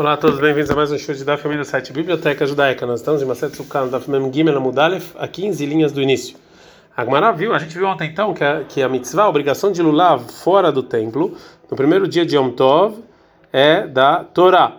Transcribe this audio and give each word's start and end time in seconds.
Olá 0.00 0.14
a 0.14 0.16
todos, 0.16 0.40
bem-vindos 0.40 0.70
a 0.70 0.74
mais 0.74 0.90
um 0.90 0.96
show 0.96 1.14
de 1.14 1.22
Daf 1.22 1.46
do 1.46 1.62
site 1.62 1.92
Biblioteca 1.92 2.46
Judaica. 2.46 2.86
Nós 2.86 3.00
estamos 3.00 3.20
em 3.20 3.26
Maset 3.26 3.54
Sukkah, 3.54 3.84
Daf 3.84 4.10
Mem 4.10 4.32
Gimel 4.32 4.56
Amudalef, 4.56 5.12
a 5.18 5.28
15 5.28 5.66
linhas 5.66 5.92
do 5.92 6.00
início. 6.00 6.38
A 6.96 7.04
Gemara 7.04 7.30
viu, 7.32 7.52
a 7.52 7.58
gente 7.58 7.76
viu 7.76 7.86
ontem 7.86 8.08
então 8.08 8.32
que 8.32 8.42
a, 8.42 8.64
que 8.64 8.82
a 8.82 8.88
mitzvah, 8.88 9.24
a 9.24 9.28
obrigação 9.28 9.70
de 9.70 9.82
lulav 9.82 10.24
fora 10.26 10.72
do 10.72 10.82
templo, 10.82 11.36
no 11.70 11.76
primeiro 11.76 12.08
dia 12.08 12.24
de 12.24 12.34
Yom 12.34 12.48
Tov, 12.48 13.04
é 13.52 13.86
da 13.86 14.24
Torá. 14.24 14.78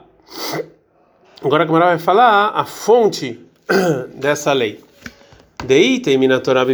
Agora 1.44 1.66
a 1.66 1.68
Gemara 1.68 1.86
vai 1.86 2.00
falar 2.00 2.54
a 2.56 2.66
fonte 2.66 3.40
dessa 4.18 4.52
lei. 4.54 4.84
Deitei 5.66 6.18
minatorá 6.18 6.66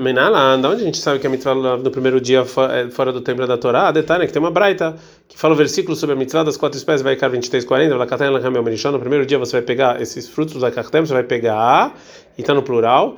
menala, 0.00 0.56
onde 0.56 0.82
a 0.82 0.84
gente 0.84 0.96
sabe 0.96 1.18
que 1.18 1.26
a 1.26 1.30
mitzvah 1.30 1.54
no 1.54 1.90
primeiro 1.90 2.18
dia 2.20 2.40
é 2.40 2.90
fora 2.90 3.12
do 3.12 3.20
templo 3.20 3.46
da 3.46 3.58
Torá, 3.58 3.88
a 3.88 3.92
detalhe 3.92 4.24
é 4.24 4.26
que 4.26 4.32
tem 4.32 4.40
uma 4.40 4.50
braita 4.50 4.96
que 5.28 5.38
fala 5.38 5.52
o 5.52 5.56
versículo 5.56 5.94
sobre 5.94 6.14
a 6.14 6.18
mitzvah 6.18 6.42
das 6.42 6.56
quatro 6.56 6.78
espécies, 6.78 7.02
vai 7.02 7.14
ficar 7.14 7.28
23, 7.28 7.62
40, 7.64 8.90
no 8.90 8.98
primeiro 8.98 9.26
dia 9.26 9.38
você 9.38 9.52
vai 9.52 9.62
pegar 9.62 10.00
esses 10.00 10.28
frutos 10.28 10.62
da 10.62 10.70
cartem, 10.70 11.04
você 11.04 11.12
vai 11.12 11.24
pegar, 11.24 11.94
e 12.36 12.40
está 12.40 12.54
no 12.54 12.62
plural, 12.62 13.16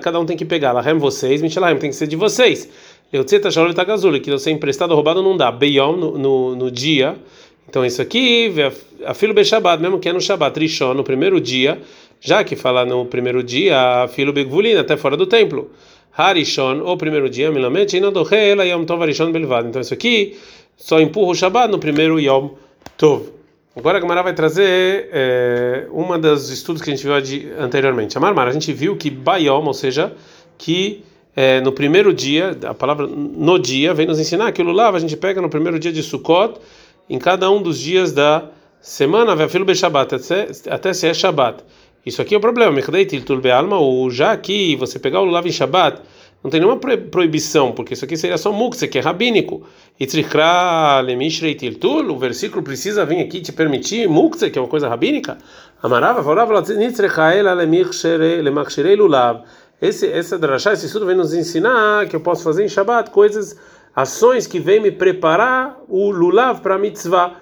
cada 0.00 0.20
um 0.20 0.24
tem 0.24 0.36
que 0.36 0.44
pegar, 0.44 0.72
lahem 0.72 0.98
vocês, 0.98 1.42
michelahem 1.42 1.76
tem 1.76 1.90
que 1.90 1.96
ser 1.96 2.06
de 2.06 2.16
vocês. 2.16 2.68
Eu 3.12 3.24
tzeta 3.24 3.50
shalol 3.50 3.74
tagazuli, 3.74 4.20
que 4.20 4.30
você 4.30 4.52
emprestado 4.52 4.92
ou 4.92 4.96
roubado 4.96 5.22
não 5.22 5.36
dá, 5.36 5.50
beyom 5.50 5.96
no, 5.96 6.16
no, 6.16 6.56
no 6.56 6.70
dia, 6.70 7.16
então 7.68 7.84
isso 7.86 8.02
aqui, 8.02 8.52
a 9.04 9.14
filo 9.14 9.32
be 9.32 9.44
Shabbat, 9.44 9.80
mesmo 9.80 10.00
que 10.00 10.08
é 10.08 10.12
no 10.12 10.20
Shabbat, 10.20 10.58
Rishon, 10.58 10.92
no 10.92 11.04
primeiro 11.04 11.40
dia, 11.40 11.80
já 12.20 12.44
que 12.44 12.54
fala 12.54 12.84
no 12.84 13.06
primeiro 13.06 13.42
dia, 13.42 14.06
filo 14.08 14.32
begvulina, 14.32 14.80
até 14.80 14.96
fora 14.96 15.16
do 15.16 15.26
templo. 15.26 15.70
Harishon, 16.16 16.82
o 16.84 16.96
primeiro 16.96 17.30
dia, 17.30 17.50
milamet, 17.50 17.96
ela 17.96 18.64
yom 18.66 18.84
tov 18.84 19.02
harishon 19.02 19.32
belvad. 19.32 19.68
Então 19.68 19.80
isso 19.80 19.94
aqui 19.94 20.36
só 20.76 21.00
empurra 21.00 21.30
o 21.30 21.34
Shabbat 21.34 21.70
no 21.70 21.78
primeiro 21.78 22.20
yom 22.20 22.50
tov. 22.98 23.40
Agora 23.74 23.98
a 23.98 24.00
Gamara 24.00 24.22
vai 24.22 24.34
trazer 24.34 25.08
é, 25.12 25.86
uma 25.90 26.18
dos 26.18 26.50
estudos 26.50 26.82
que 26.82 26.90
a 26.90 26.94
gente 26.94 27.06
viu 27.06 27.14
anteriormente. 27.58 28.18
A 28.18 28.20
Marmara, 28.20 28.50
a 28.50 28.52
gente 28.52 28.72
viu 28.72 28.96
que 28.96 29.08
Bayom, 29.08 29.64
ou 29.64 29.72
seja, 29.72 30.12
que 30.58 31.04
é, 31.36 31.60
no 31.60 31.70
primeiro 31.70 32.12
dia, 32.12 32.56
a 32.64 32.74
palavra 32.74 33.06
no 33.06 33.58
dia, 33.58 33.94
vem 33.94 34.06
nos 34.06 34.18
ensinar 34.18 34.50
que 34.50 34.60
o 34.60 34.64
Lulav 34.64 34.96
a 34.96 34.98
gente 34.98 35.16
pega 35.16 35.40
no 35.40 35.48
primeiro 35.48 35.78
dia 35.78 35.92
de 35.92 36.02
Sukkot, 36.02 36.60
em 37.08 37.18
cada 37.18 37.48
um 37.48 37.62
dos 37.62 37.78
dias 37.78 38.12
da 38.12 38.50
semana, 38.80 39.34
até 40.70 40.92
se 40.92 41.06
é 41.06 41.14
Shabbat. 41.14 41.62
Isso 42.04 42.22
aqui 42.22 42.34
é 42.34 42.38
o 42.38 42.40
problema. 42.40 42.78
Ou 43.78 44.10
já 44.10 44.36
que 44.36 44.76
você 44.76 44.98
pegar 44.98 45.20
o 45.20 45.24
lulav 45.24 45.46
em 45.46 45.52
Shabbat, 45.52 46.00
não 46.42 46.50
tem 46.50 46.58
nenhuma 46.58 46.78
proibição, 46.78 47.72
porque 47.72 47.92
isso 47.92 48.04
aqui 48.06 48.16
seria 48.16 48.38
só 48.38 48.50
mukse, 48.50 48.88
que 48.88 48.98
é 48.98 49.02
rabínico. 49.02 49.62
E 49.98 50.06
o 52.08 52.18
versículo 52.18 52.62
precisa 52.62 53.04
vir 53.04 53.20
aqui 53.20 53.42
te 53.42 53.52
permitir 53.52 54.08
mukse, 54.08 54.50
que 54.50 54.58
é 54.58 54.62
uma 54.62 54.68
coisa 54.68 54.88
rabínica. 54.88 55.36
Amarava, 55.82 56.22
falava, 56.24 56.62
esse 59.82 60.06
essa 60.06 60.38
drachá, 60.38 60.72
esse 60.72 60.86
estudo 60.86 61.06
vem 61.06 61.16
nos 61.16 61.32
ensinar 61.32 62.06
que 62.06 62.14
eu 62.14 62.20
posso 62.20 62.42
fazer 62.42 62.64
em 62.64 62.68
Shabbat 62.68 63.10
coisas, 63.10 63.56
ações 63.94 64.46
que 64.46 64.60
vêm 64.60 64.80
me 64.80 64.90
preparar 64.90 65.78
o 65.88 66.10
lulav 66.10 66.60
para 66.60 66.78
mitzvah. 66.78 67.36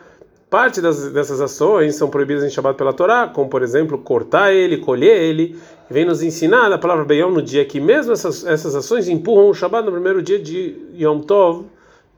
Parte 0.50 0.80
das, 0.80 1.12
dessas 1.12 1.42
ações 1.42 1.94
são 1.96 2.08
proibidas 2.08 2.42
em 2.42 2.48
Shabbat 2.48 2.77
pela 2.78 2.94
Torá, 2.94 3.28
como 3.28 3.50
por 3.50 3.62
exemplo 3.62 3.98
cortar 3.98 4.52
ele, 4.55 4.78
colher 4.78 5.20
ele. 5.20 5.58
Vem 5.90 6.06
nos 6.06 6.22
ensinar 6.22 6.72
a 6.72 6.78
palavra 6.78 7.05
Beyom 7.05 7.30
no 7.30 7.42
dia 7.42 7.64
que 7.66 7.78
mesmo 7.78 8.12
essas, 8.12 8.46
essas 8.46 8.74
ações 8.74 9.08
empurram 9.08 9.50
o 9.50 9.55
Shabbat 9.55 9.84
no 9.84 9.92
primeiro 9.92 10.22
dia 10.22 10.38
de 10.38 10.74
Yom 10.98 11.20
Tov, 11.20 11.66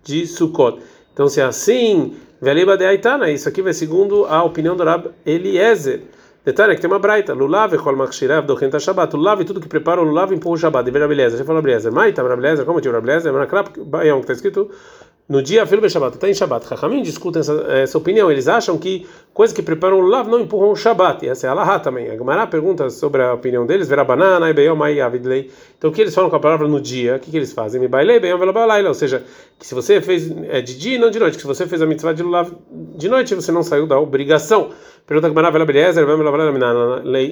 de 0.04 0.28
Sukkot. 0.28 0.78
Então, 1.12 1.28
se 1.28 1.40
é 1.40 1.44
assim, 1.44 2.14
Veliba 2.40 2.76
de 2.76 2.84
Aitana, 2.84 3.28
isso 3.30 3.48
aqui 3.48 3.62
vai 3.62 3.72
segundo 3.72 4.24
a 4.26 4.44
opinião 4.44 4.76
do 4.76 4.84
Rab 4.84 5.10
Eliezer. 5.26 6.02
Detalhe 6.44 6.74
que 6.74 6.80
tem 6.80 6.88
uma 6.88 6.98
braita, 6.98 7.34
lulav 7.34 7.76
kol 7.78 7.94
machshirav 7.96 8.46
dochenta 8.46 8.78
Shabbat, 8.78 9.14
lulav 9.14 9.42
e 9.42 9.44
tudo 9.44 9.60
que 9.60 9.68
prepara 9.68 10.00
o 10.00 10.04
lulav 10.04 10.32
empurra 10.32 10.54
o 10.54 10.58
Shabbat. 10.58 10.88
De 10.88 10.98
Rabi 10.98 11.14
Eliezer, 11.14 11.36
você 11.36 11.44
falou 11.44 11.60
Rabi 11.60 11.72
Eliezer, 11.72 11.92
Maita 11.92 12.22
Eliezer, 12.22 12.64
como 12.64 12.80
tinha 12.80 12.94
Rabi 12.94 13.10
Eliezer, 13.10 13.32
Manakrap 13.32 13.76
Bayom, 13.80 14.18
que 14.18 14.22
está 14.22 14.32
escrito 14.32 14.70
no 15.30 15.40
dia 15.40 15.62
Afilo 15.62 15.88
Shabbat, 15.88 16.16
está 16.16 16.28
em 16.28 16.34
Shabbat. 16.34 16.66
Chachamim 16.66 17.02
discutem 17.02 17.38
essa, 17.38 17.52
essa, 17.68 17.96
opinião. 17.96 18.32
Eles 18.32 18.48
acham 18.48 18.76
que 18.76 19.06
coisas 19.32 19.54
que 19.54 19.62
preparam 19.62 20.00
o 20.00 20.02
Lav 20.02 20.28
não 20.28 20.40
empurram 20.40 20.72
o 20.72 20.74
Shabbat. 20.76 21.24
E 21.24 21.28
essa 21.28 21.46
é 21.46 21.50
a 21.50 21.54
Lahá 21.54 21.78
também. 21.78 22.10
A 22.10 22.16
Gemara 22.16 22.48
pergunta 22.48 22.90
sobre 22.90 23.22
a 23.22 23.32
opinião 23.32 23.64
deles. 23.64 23.86
Verabanana, 23.86 24.50
Então 24.50 25.88
o 25.88 25.92
que 25.92 26.00
eles 26.00 26.12
falam 26.12 26.28
com 26.28 26.34
a 26.34 26.40
palavra 26.40 26.66
no 26.66 26.80
dia? 26.80 27.14
O 27.14 27.20
que, 27.20 27.30
que 27.30 27.36
eles 27.36 27.52
fazem? 27.52 27.80
Ou 27.80 28.94
seja, 28.94 29.22
que 29.56 29.64
se 29.64 29.72
você 29.72 30.00
fez 30.00 30.28
é, 30.48 30.60
de 30.60 30.76
dia 30.76 30.96
e 30.96 30.98
não 30.98 31.12
de 31.12 31.20
noite, 31.20 31.36
que 31.36 31.42
se 31.42 31.46
você 31.46 31.64
fez 31.64 31.80
a 31.80 31.86
mitzvah 31.86 32.12
de 32.12 32.24
Lav 32.24 32.50
de 32.96 33.08
noite, 33.08 33.32
você 33.32 33.52
não 33.52 33.62
saiu 33.62 33.86
da 33.86 34.00
obrigação. 34.00 34.70
Pergunta 35.06 35.28
a 35.28 35.30
Gemara, 35.30 35.46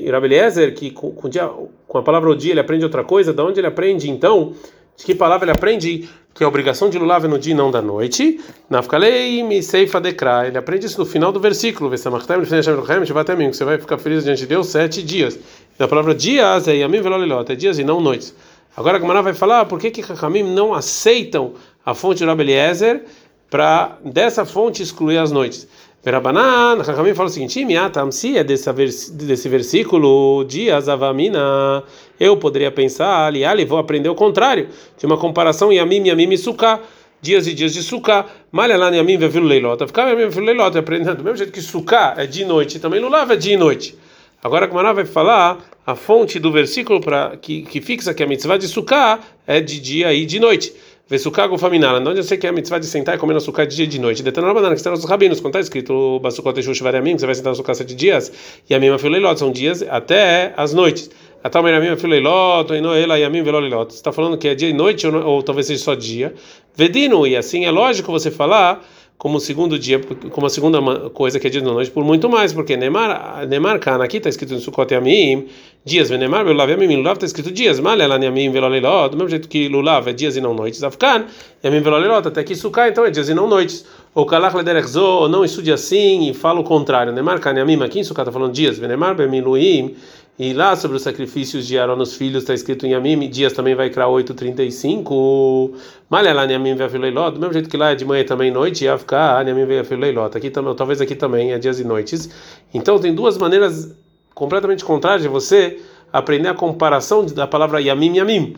Rabeliezer, 0.09 0.73
que 0.73 0.93
com, 0.93 1.11
com, 1.11 1.29
dia, 1.29 1.51
com 1.89 1.99
a 1.99 2.03
palavra 2.05 2.31
o 2.31 2.37
dia 2.37 2.53
ele 2.53 2.61
aprende 2.61 2.85
outra 2.85 3.03
coisa. 3.03 3.33
De 3.33 3.43
onde 3.43 3.59
ele 3.59 3.67
aprende 3.67 4.09
então? 4.09 4.55
De 4.99 5.05
que 5.05 5.15
palavra 5.15 5.45
ele 5.45 5.53
aprende 5.53 6.09
que 6.35 6.43
a 6.43 6.49
obrigação 6.49 6.91
de 6.91 6.99
lulav 6.99 7.25
é 7.25 7.29
no 7.29 7.39
dia 7.39 7.53
e 7.53 7.57
não 7.57 7.71
da 7.71 7.81
noite? 7.81 8.41
Mi 8.69 9.63
seifa. 9.63 10.03
Ele 10.45 10.59
aprende 10.59 10.87
isso 10.87 10.99
no 10.99 11.07
final 11.07 11.31
do 11.31 11.39
versículo. 11.39 11.89
Você 11.89 12.11
vai 12.11 13.79
ficar 13.79 13.97
feliz 13.99 14.25
diante 14.25 14.41
de 14.41 14.47
Deus 14.47 14.67
sete 14.67 15.01
dias. 15.01 15.39
E 15.79 15.83
a 15.83 15.87
palavra 15.87 16.13
dias 16.17 16.67
é 16.67 16.75
yamim 16.79 17.01
velolilot, 17.01 17.53
é 17.53 17.55
dias 17.55 17.79
e 17.79 17.85
não 17.85 18.01
noites. 18.01 18.35
Agora 18.77 18.97
a 18.97 19.01
Gamara 19.01 19.23
vai 19.23 19.35
falar 19.35 19.67
por 19.67 19.79
que 19.79 19.93
que 19.93 20.03
Chachamim 20.03 20.43
não 20.43 20.75
aceitam 20.75 21.55
a 21.87 21.95
fonte 21.95 22.19
de 22.19 22.25
Rabbi 22.25 22.43
Eliezer 22.43 23.05
para 23.49 23.99
dessa 24.05 24.45
fonte 24.45 24.83
excluir 24.83 25.19
as 25.19 25.31
noites. 25.31 25.69
Verabanan, 26.09 26.83
Chachamim 26.83 27.13
fala 27.13 27.29
o 27.29 27.31
seguinte: 27.31 27.63
Miatam, 27.67 28.11
se 28.11 28.39
é 28.39 28.43
desse, 28.43 29.49
versículo, 29.51 30.43
dias 30.45 30.89
avamina, 30.89 31.85
eu 32.19 32.35
poderia 32.35 32.71
pensar, 32.71 33.27
ali, 33.27 33.45
ali, 33.45 33.67
vou 33.67 33.79
aprender 33.79 34.09
o 34.09 34.15
contrário, 34.15 34.69
de 34.97 35.05
uma 35.05 35.19
comparação 35.19 35.71
Yamim, 35.71 36.09
Yamim 36.09 36.33
e 36.33 36.39
Sukkah, 36.39 36.81
dias 37.21 37.47
e 37.47 37.53
dias 37.53 37.75
de 37.75 37.83
Sukkah, 37.83 38.25
Malhalan 38.51 38.97
Yamim 38.97 39.19
Vevilu 39.19 39.47
Leilota, 39.47 39.87
ficava 39.87 40.09
Yamim 40.09 40.31
Vevilu 40.31 40.47
Leilota, 40.47 40.79
aprendendo, 40.79 41.17
do 41.17 41.25
mesmo 41.25 41.37
jeito 41.37 41.53
que 41.53 41.61
Sukkah 41.61 42.15
é 42.17 42.27
de 42.27 42.43
noite, 42.43 42.79
também 42.79 43.01
Lulav 43.01 43.31
é 43.31 43.37
de 43.37 43.55
noite. 43.55 43.95
Agora 44.43 44.65
a 44.65 44.69
Gemara 44.69 44.95
vai 44.95 45.05
falar 45.05 45.59
a 45.85 45.95
fonte 45.95 46.39
do 46.39 46.51
versículo 46.51 47.03
para 47.03 47.37
que, 47.37 47.63
que 47.63 47.83
fixa 47.83 48.15
que 48.15 48.23
a 48.23 48.27
mitzvah 48.27 48.57
de 48.57 48.67
Sukkah 48.67 49.19
é 49.47 49.61
de 49.61 49.79
dia 49.79 50.15
e 50.15 50.25
de 50.25 50.41
noite. 50.41 50.73
Vesukago 51.09 51.57
faminala. 51.57 52.01
Onde 52.01 52.19
eu 52.19 52.23
sei 52.23 52.37
que 52.37 52.47
é 52.47 52.51
a 52.51 52.53
mitzvah 52.53 52.79
de 52.79 52.87
sentar 52.87 53.15
e 53.15 53.19
comer 53.19 53.41
sucá 53.41 53.65
de 53.65 53.75
dia 53.75 53.87
e 53.87 53.89
de 53.89 53.99
noite. 53.99 54.23
Detendo 54.23 54.47
na 54.47 54.53
banana, 54.53 54.75
que 54.75 54.81
está 54.81 54.91
nos 54.91 55.05
rabinos. 55.05 55.41
Quando 55.41 55.55
está 55.55 55.61
escrito 55.61 56.21
Basukot 56.21 56.59
Eshush 56.61 56.81
Variamim, 56.81 57.15
que 57.15 57.21
você 57.21 57.27
vai 57.27 57.35
sentar 57.35 57.51
no 57.51 57.57
sucá 57.57 57.73
sete 57.73 57.95
dias, 57.95 58.31
e 58.69 58.75
a 58.75 58.79
minha 58.79 58.99
fileilot, 58.99 59.39
são 59.39 59.51
dias 59.51 59.83
até 59.89 60.53
as 60.55 60.75
noites. 60.75 61.11
A 61.43 61.49
tal 61.49 61.63
minha 61.63 61.97
fileilot, 61.97 62.75
e 62.75 62.81
não 62.83 62.93
ela 62.93 63.19
e 63.19 63.25
a 63.25 63.31
minha 63.31 63.43
velolilot. 63.43 63.91
Você 63.91 63.97
está 63.97 64.13
falando 64.13 64.37
que 64.37 64.49
é 64.49 64.55
dia 64.55 64.69
e 64.69 64.75
noite, 64.75 65.07
ou, 65.07 65.15
ou 65.25 65.43
talvez 65.43 65.67
seja 65.67 65.83
só 65.83 65.95
dia. 65.95 66.35
Vedino, 66.77 67.27
e 67.27 67.37
assim 67.37 67.65
é 67.65 67.71
lógico 67.71 68.13
você 68.13 68.31
falar 68.31 68.85
como 69.19 69.41
segundo 69.41 69.77
dia, 69.77 70.01
como 70.31 70.47
a 70.47 70.51
segunda 70.51 71.11
coisa 71.11 71.41
que 71.41 71.49
é 71.49 71.51
dia 71.51 71.61
da 71.61 71.73
noite, 71.73 71.91
por 71.91 72.05
muito 72.05 72.29
mais, 72.29 72.53
porque 72.53 72.77
Nemar, 72.77 73.45
Nemar 73.49 73.81
Kana, 73.81 74.05
aqui 74.05 74.19
está 74.19 74.29
escrito 74.29 74.55
em 74.55 74.61
Sukkot 74.61 74.95
Yamim, 74.95 75.49
dias, 75.85 76.09
Venemar, 76.09 76.47
Lulav 76.47 76.71
Yamim, 76.71 76.95
Lulav 76.95 77.15
está 77.15 77.27
escrito 77.27 77.51
dias, 77.51 77.81
Malelan 77.81 78.25
Yamim, 78.25 78.53
Velolilot, 78.53 79.11
do 79.11 79.17
mesmo 79.17 79.29
jeito 79.29 79.49
que 79.49 79.69
Lulav 79.69 80.09
é 80.09 80.13
dias 80.13 80.37
e 80.37 80.41
não 80.41 80.55
noites, 80.55 80.85
Afkan, 80.85 81.27
Yamim, 81.65 81.81
Velolilot, 81.81 82.29
até 82.29 82.45
que 82.45 82.55
Sukkah, 82.55 82.89
então 82.89 83.05
é 83.05 83.11
dias 83.11 83.29
e 83.29 83.35
não 83.35 83.49
noites, 83.49 83.85
ou 84.15 84.27
Kalach 84.27 84.55
Lederechzo, 84.55 85.03
ou 85.03 85.29
não 85.29 85.45
estude 85.45 85.73
assim 85.73 86.29
e 86.29 86.35
fala 86.35 86.61
o 86.61 86.65
contrário, 86.65 87.13
Nemar 87.13 87.41
Kana 87.41 87.61
Yamim, 87.61 87.83
aqui 87.83 88.01
em 88.01 88.05
Sukkah 88.05 88.23
está 88.23 88.33
falando 88.33 88.53
dias, 88.53 88.79
Venemar, 88.79 89.15
Bemiluim, 89.15 89.95
e 90.39 90.53
lá 90.53 90.77
sobre 90.77 90.97
os 90.97 91.03
sacrifícios 91.03 91.67
de 91.67 91.77
Aaron 91.77 91.97
nos 91.97 92.15
filhos 92.15 92.45
está 92.45 92.55
escrito 92.55 92.87
em 92.87 92.91
Yamim, 92.91 93.29
dias 93.29 93.53
também 93.53 93.75
vai 93.75 93.91
criar 93.91 94.07
8:35. 94.07 95.73
Malha 96.09 96.31
Yamim 96.31 96.77
ve'afileilot, 96.77 97.33
do 97.33 97.41
mesmo 97.41 97.53
jeito 97.53 97.69
que 97.69 97.77
lá 97.77 97.91
é 97.91 97.97
de 97.97 98.05
manhã 98.05 98.25
também 98.25 98.49
noite, 98.49 98.87
ficar 98.99 99.45
Yamim 99.45 99.67
ve'afileilot. 99.67 100.37
Aqui 100.37 100.49
também, 100.49 100.75
talvez 100.77 101.01
aqui 101.01 101.17
também 101.17 101.53
é 101.53 101.59
dias 101.59 101.81
e 101.81 101.85
noites. 101.85 102.31
Então 102.73 103.01
tem 103.01 103.13
duas 103.13 103.37
maneiras 103.37 103.97
completamente 104.33 104.85
contrárias 104.85 105.23
de 105.23 105.29
você 105.29 105.81
aprender 106.13 106.49
a 106.49 106.55
comparação 106.55 107.27
da 107.27 107.49
palavra 107.49 107.81
Yamim 107.81 108.19
Yamim. 108.19 108.55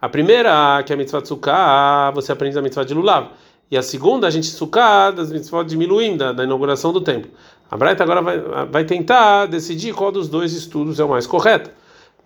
A 0.00 0.08
primeira, 0.08 0.84
que 0.86 0.92
é 0.92 0.94
a 0.94 0.96
mitzvah 0.96 1.20
tzukah, 1.20 2.12
você 2.14 2.30
aprende 2.30 2.56
a 2.56 2.62
mitzvah 2.62 2.84
de 2.84 2.94
lulav. 2.94 3.30
E 3.70 3.76
a 3.76 3.82
segunda, 3.82 4.26
a 4.26 4.30
gente 4.30 4.46
sucar 4.46 5.12
das 5.12 5.32
mitzvot 5.32 5.64
de 5.64 5.76
Miluim, 5.76 6.16
da, 6.16 6.44
inauguração 6.44 6.92
do 6.92 7.00
templo. 7.00 7.30
A 7.70 7.76
Braita 7.76 8.04
agora 8.04 8.20
vai, 8.20 8.38
vai 8.66 8.84
tentar 8.84 9.46
decidir 9.46 9.94
qual 9.94 10.12
dos 10.12 10.28
dois 10.28 10.52
estudos 10.52 11.00
é 11.00 11.04
o 11.04 11.08
mais 11.08 11.26
correto. 11.26 11.70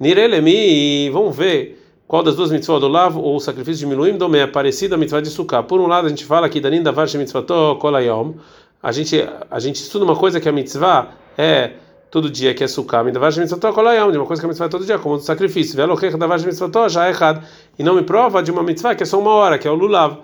Nirelemi, 0.00 1.10
vamos 1.10 1.36
ver 1.36 1.82
qual 2.06 2.22
das 2.22 2.36
duas 2.36 2.50
mitzvot 2.50 2.80
do 2.80 2.88
lavo 2.88 3.20
ou 3.20 3.36
o 3.36 3.40
sacrifício 3.40 3.80
de 3.80 3.86
Miluim 3.86 4.16
domé 4.16 4.40
é 4.40 4.46
parecido 4.46 4.94
à 4.94 4.98
mitzvah 4.98 5.20
de 5.20 5.28
Sukkah. 5.28 5.62
Por 5.62 5.80
um 5.80 5.86
lado, 5.86 6.06
a 6.06 6.08
gente 6.08 6.24
fala 6.24 6.48
que 6.48 6.60
Danin 6.60 6.82
Davar 6.82 7.06
Mitzvato 7.14 7.76
Kolayom, 7.80 8.34
a 8.82 8.92
gente 8.92 9.28
a 9.50 9.60
gente 9.60 9.76
estuda 9.76 10.04
uma 10.04 10.16
coisa 10.16 10.40
que 10.40 10.48
a 10.48 10.52
mitzvah 10.52 11.10
é 11.36 11.72
todo 12.10 12.30
dia 12.30 12.54
que 12.54 12.64
é 12.64 12.66
Sukkah, 12.66 13.04
Davar 13.04 13.36
Mitzvato 13.36 13.72
Kolayom, 13.72 14.10
de 14.10 14.18
uma 14.18 14.26
coisa 14.26 14.40
que 14.40 14.46
a 14.46 14.48
mitzvah 14.48 14.66
é 14.66 14.68
todo 14.68 14.84
dia, 14.84 14.98
como 14.98 15.14
o 15.14 15.20
sacrifício. 15.20 15.76
Velo 15.76 15.96
Davar 16.18 16.40
Mitzvato 16.40 16.88
já 16.88 17.06
é 17.06 17.10
errado. 17.10 17.46
E 17.78 17.82
não 17.82 17.94
me 17.94 18.02
prova 18.02 18.42
de 18.42 18.50
uma 18.50 18.62
mitzvah 18.62 18.94
que 18.94 19.02
é 19.02 19.06
só 19.06 19.18
uma 19.18 19.30
hora, 19.30 19.58
que 19.58 19.68
é 19.68 19.70
o 19.70 19.74
lulav. 19.74 20.18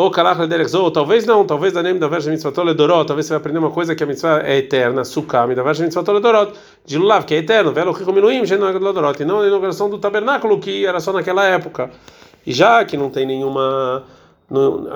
Ou 0.00 0.10
kalach 0.10 0.38
ou 0.74 0.90
talvez 0.90 1.26
não, 1.26 1.44
talvez 1.44 1.74
da 1.74 1.82
nem 1.82 1.98
da 1.98 2.08
verja 2.08 2.30
mitzvah 2.30 2.50
toledorot, 2.50 3.06
talvez 3.06 3.26
você 3.26 3.34
vai 3.34 3.38
aprender 3.38 3.58
uma 3.58 3.70
coisa 3.70 3.94
que 3.94 4.02
a 4.02 4.06
mitzvah 4.06 4.40
é 4.42 4.56
eterna, 4.56 5.04
sukam, 5.04 5.54
da 5.54 5.62
verja 5.62 5.84
mitzvah 5.84 6.02
toledorot, 6.02 6.52
de 6.86 6.96
lulav, 6.96 7.26
que 7.26 7.34
é 7.34 7.38
eterno, 7.38 7.70
velo 7.70 7.92
rico 7.92 8.10
miluim, 8.10 8.46
genodorot, 8.46 9.22
e 9.22 9.26
não 9.26 9.40
a 9.40 9.46
inauguração 9.46 9.90
do 9.90 9.98
tabernáculo, 9.98 10.58
que 10.58 10.86
era 10.86 11.00
só 11.00 11.12
naquela 11.12 11.44
época. 11.44 11.90
E 12.46 12.52
já 12.52 12.82
que 12.82 12.96
não 12.96 13.10
tem 13.10 13.26
nenhuma, 13.26 14.04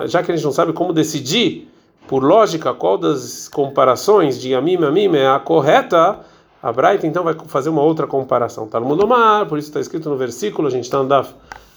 já 0.07 0.23
que 0.23 0.31
a 0.31 0.35
gente 0.35 0.43
não 0.43 0.51
sabe 0.51 0.73
como 0.73 0.91
decidir, 0.91 1.69
por 2.07 2.23
lógica, 2.23 2.73
qual 2.73 2.97
das 2.97 3.47
comparações 3.47 4.41
de 4.41 4.55
Amim 4.55 4.83
Amim 4.83 5.15
é 5.15 5.27
a 5.27 5.37
correta, 5.37 6.19
a 6.63 6.73
Braita 6.73 7.05
então 7.05 7.23
vai 7.23 7.35
fazer 7.45 7.69
uma 7.69 7.83
outra 7.83 8.07
comparação. 8.07 8.67
Tá 8.67 8.79
no 8.79 8.87
mundo 8.87 9.07
mar, 9.07 9.45
por 9.45 9.59
isso 9.59 9.67
está 9.67 9.79
escrito 9.79 10.09
no 10.09 10.17
versículo, 10.17 10.67
a 10.67 10.71
gente 10.71 10.85
está 10.85 10.97
andando 10.97 11.27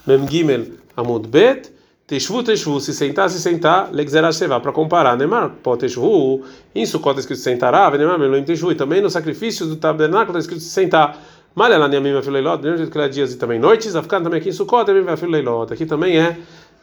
Mem 0.07 0.27
Gimel 0.27 0.65
Amud 0.97 1.29
Bet, 1.29 1.78
Teshvu, 2.09 2.43
Teshvu, 2.43 2.81
se 2.81 2.95
sentar, 2.95 3.29
se 3.29 3.39
sentar, 3.39 3.91
Legzerah 3.93 4.33
Sheva, 4.33 4.59
para 4.59 4.73
comparar, 4.73 5.15
Neymar, 5.15 5.51
pô, 5.63 5.77
Teshvu, 5.77 6.43
em 6.75 6.87
Sukkot 6.87 7.11
está 7.11 7.21
escrito 7.21 7.41
sentará, 7.41 7.91
Neymar, 7.91 8.19
Meloim 8.19 8.43
Teshvu, 8.45 8.73
e 8.73 8.75
também 8.75 9.03
no 9.03 9.11
sacrifício 9.11 9.67
do 9.67 9.77
tabernáculo 9.77 10.31
está 10.31 10.39
escrito 10.39 10.63
se 10.63 10.71
sentar. 10.71 11.23
Malha 11.55 11.77
lá, 11.77 11.87
Niamim, 11.87 12.17
Afileilot, 12.17 12.59
do 12.59 12.63
mesmo 12.63 12.79
jeito 12.79 12.91
que 12.91 12.99
é 12.99 13.09
dias 13.09 13.35
e 13.35 13.37
também 13.37 13.59
noites, 13.59 13.95
a 13.95 14.03
ficar 14.03 14.23
também 14.23 14.41
aqui 14.41 14.49
em 14.49 14.53
Sukkot, 14.53 14.91
Niamim, 14.91 15.11
Afileilot, 15.11 15.71
aqui 15.71 15.85
também 15.85 16.19
é 16.19 16.39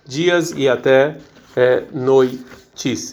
dias 0.06 0.51
e 0.51 0.69
até 0.69 1.18
é, 1.56 1.86
noites. 1.92 3.10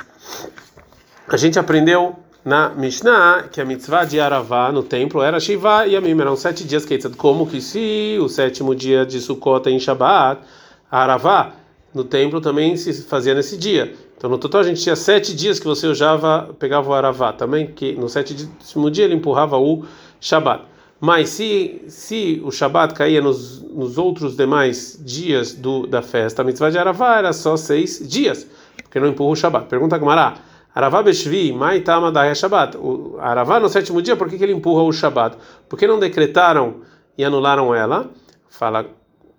A 1.29 1.39
gente 1.39 1.59
aprendeu 1.59 2.17
na 2.45 2.69
Mishnah 2.69 3.45
que 3.51 3.59
a 3.59 3.65
mitzvah 3.65 4.05
de 4.05 4.21
Aravá 4.21 4.71
no 4.71 4.83
templo 4.83 5.23
era 5.23 5.41
Shiva 5.41 5.87
e 5.87 5.97
Amim, 5.97 6.21
eram 6.21 6.37
sete 6.37 6.65
dias 6.65 6.85
como 7.17 7.47
que 7.47 7.63
se 7.63 8.19
o 8.21 8.29
sétimo 8.29 8.75
dia 8.75 9.07
de 9.07 9.19
Sukkot 9.19 9.71
em 9.71 9.81
Shabbat, 9.81 10.43
Aravá 10.91 11.62
no 11.95 12.05
templo 12.05 12.41
também 12.41 12.77
se 12.77 13.03
fazia 13.03 13.35
nesse 13.35 13.57
dia. 13.57 13.95
Então 14.17 14.31
no 14.31 14.39
total 14.39 14.61
a 14.61 14.65
gente 14.65 14.81
tinha 14.81 14.97
sete 14.97 15.35
dias 15.35 15.59
que 15.59 15.67
você 15.67 15.87
usava, 15.87 16.55
pegava 16.59 16.89
o 16.91 16.95
Aravá 16.95 17.33
também, 17.33 17.67
que 17.67 17.95
no 17.95 18.09
sétimo 18.09 18.91
dia 18.91 19.05
ele 19.05 19.15
empurrava 19.15 19.59
o 19.59 19.85
Shabbat. 20.21 20.65
Mas 21.01 21.31
se, 21.31 21.83
se 21.89 22.41
o 22.45 22.53
Shabat 22.53 22.95
caía 22.95 23.21
nos, 23.21 23.61
nos 23.63 23.99
outros 23.99 24.37
demais 24.37 24.97
dias 25.05 25.53
do, 25.53 25.85
da 25.85 26.01
festa, 26.01 26.43
a 26.43 26.45
mitzvah 26.45 26.71
de 26.71 26.79
Aravá 26.79 27.19
era 27.19 27.33
só 27.33 27.57
seis 27.57 28.09
dias, 28.09 28.47
porque 28.81 29.01
não 29.01 29.09
empurra 29.09 29.33
o 29.33 29.35
Shabat. 29.35 29.67
Pergunta 29.67 29.97
a 29.97 29.99
Gamara, 29.99 30.35
Aravá 30.73 31.03
Beshvi, 31.03 31.53
Maitama 31.53 32.13
da 32.13 32.33
Shabat. 32.33 32.77
O 32.77 33.17
Aravá 33.19 33.59
no 33.59 33.69
sétimo 33.69 34.01
dia, 34.01 34.15
por 34.15 34.29
que, 34.29 34.39
que 34.39 34.45
ele 34.45 34.53
empurra 34.53 34.85
o 34.85 34.93
Shabat? 34.93 35.37
Por 35.69 35.77
que 35.77 35.89
não 35.89 35.99
decretaram 35.99 36.77
e 37.19 37.25
anularam 37.25 37.75
ela? 37.75 38.09
Fala, 38.49 38.87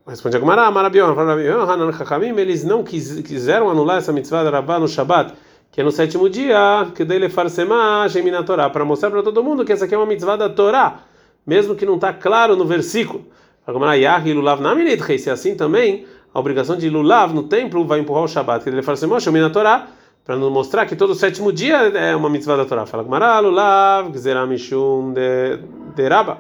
responde 0.08 0.38
a 0.38 0.40
Gamara, 0.40 0.70
Marabion, 0.72 1.16
eles 2.38 2.64
não 2.64 2.84
quis, 2.84 3.22
quiseram 3.22 3.70
anular 3.70 3.98
essa 3.98 4.12
mitzvah 4.12 4.42
de 4.42 4.48
Aravá 4.48 4.80
no 4.80 4.88
Shabat, 4.88 5.34
que 5.72 5.82
é 5.82 5.84
no 5.84 5.92
sétimo 5.92 6.30
dia, 6.30 6.88
que 6.94 7.04
dele 7.04 7.30
farsema 7.30 8.08
Shemina 8.10 8.44
Torá, 8.44 8.70
para 8.70 8.86
mostrar 8.86 9.10
para 9.10 9.24
todo 9.24 9.44
mundo 9.44 9.66
que 9.66 9.72
essa 9.72 9.86
aqui 9.86 9.96
é 9.96 9.98
uma 9.98 10.06
mitzvah 10.06 10.36
da 10.36 10.50
Torá 10.50 11.00
mesmo 11.46 11.76
que 11.76 11.86
não 11.86 11.96
está 11.96 12.14
claro 12.14 12.56
no 12.56 12.66
versículo. 12.66 13.26
Se 15.18 15.30
é 15.30 15.32
assim 15.32 15.56
também, 15.56 16.06
a 16.34 16.40
obrigação 16.40 16.76
de 16.78 16.90
Lulav 16.90 17.34
no 17.34 17.44
templo 17.44 17.86
vai 17.86 18.00
empurrar 18.00 18.24
o 18.24 18.28
Shabat. 18.28 18.68
Ele 18.68 18.82
fala 18.82 18.94
assim, 18.94 19.06
Moshe, 19.06 19.30
na 19.30 19.50
Torá, 19.50 19.88
para 20.26 20.36
nos 20.36 20.52
mostrar 20.52 20.86
que 20.86 20.96
todo 20.96 21.14
sétimo 21.14 21.52
dia 21.52 21.76
é 21.76 22.16
uma 22.16 22.30
mitzvah 22.30 22.58
da 22.58 22.66
Torá. 22.66 22.86
Fala, 22.86 23.04
Gmará, 23.04 23.40
Lulav, 23.40 24.10
Gzeramishum, 24.12 25.14
Deraba. 25.96 26.40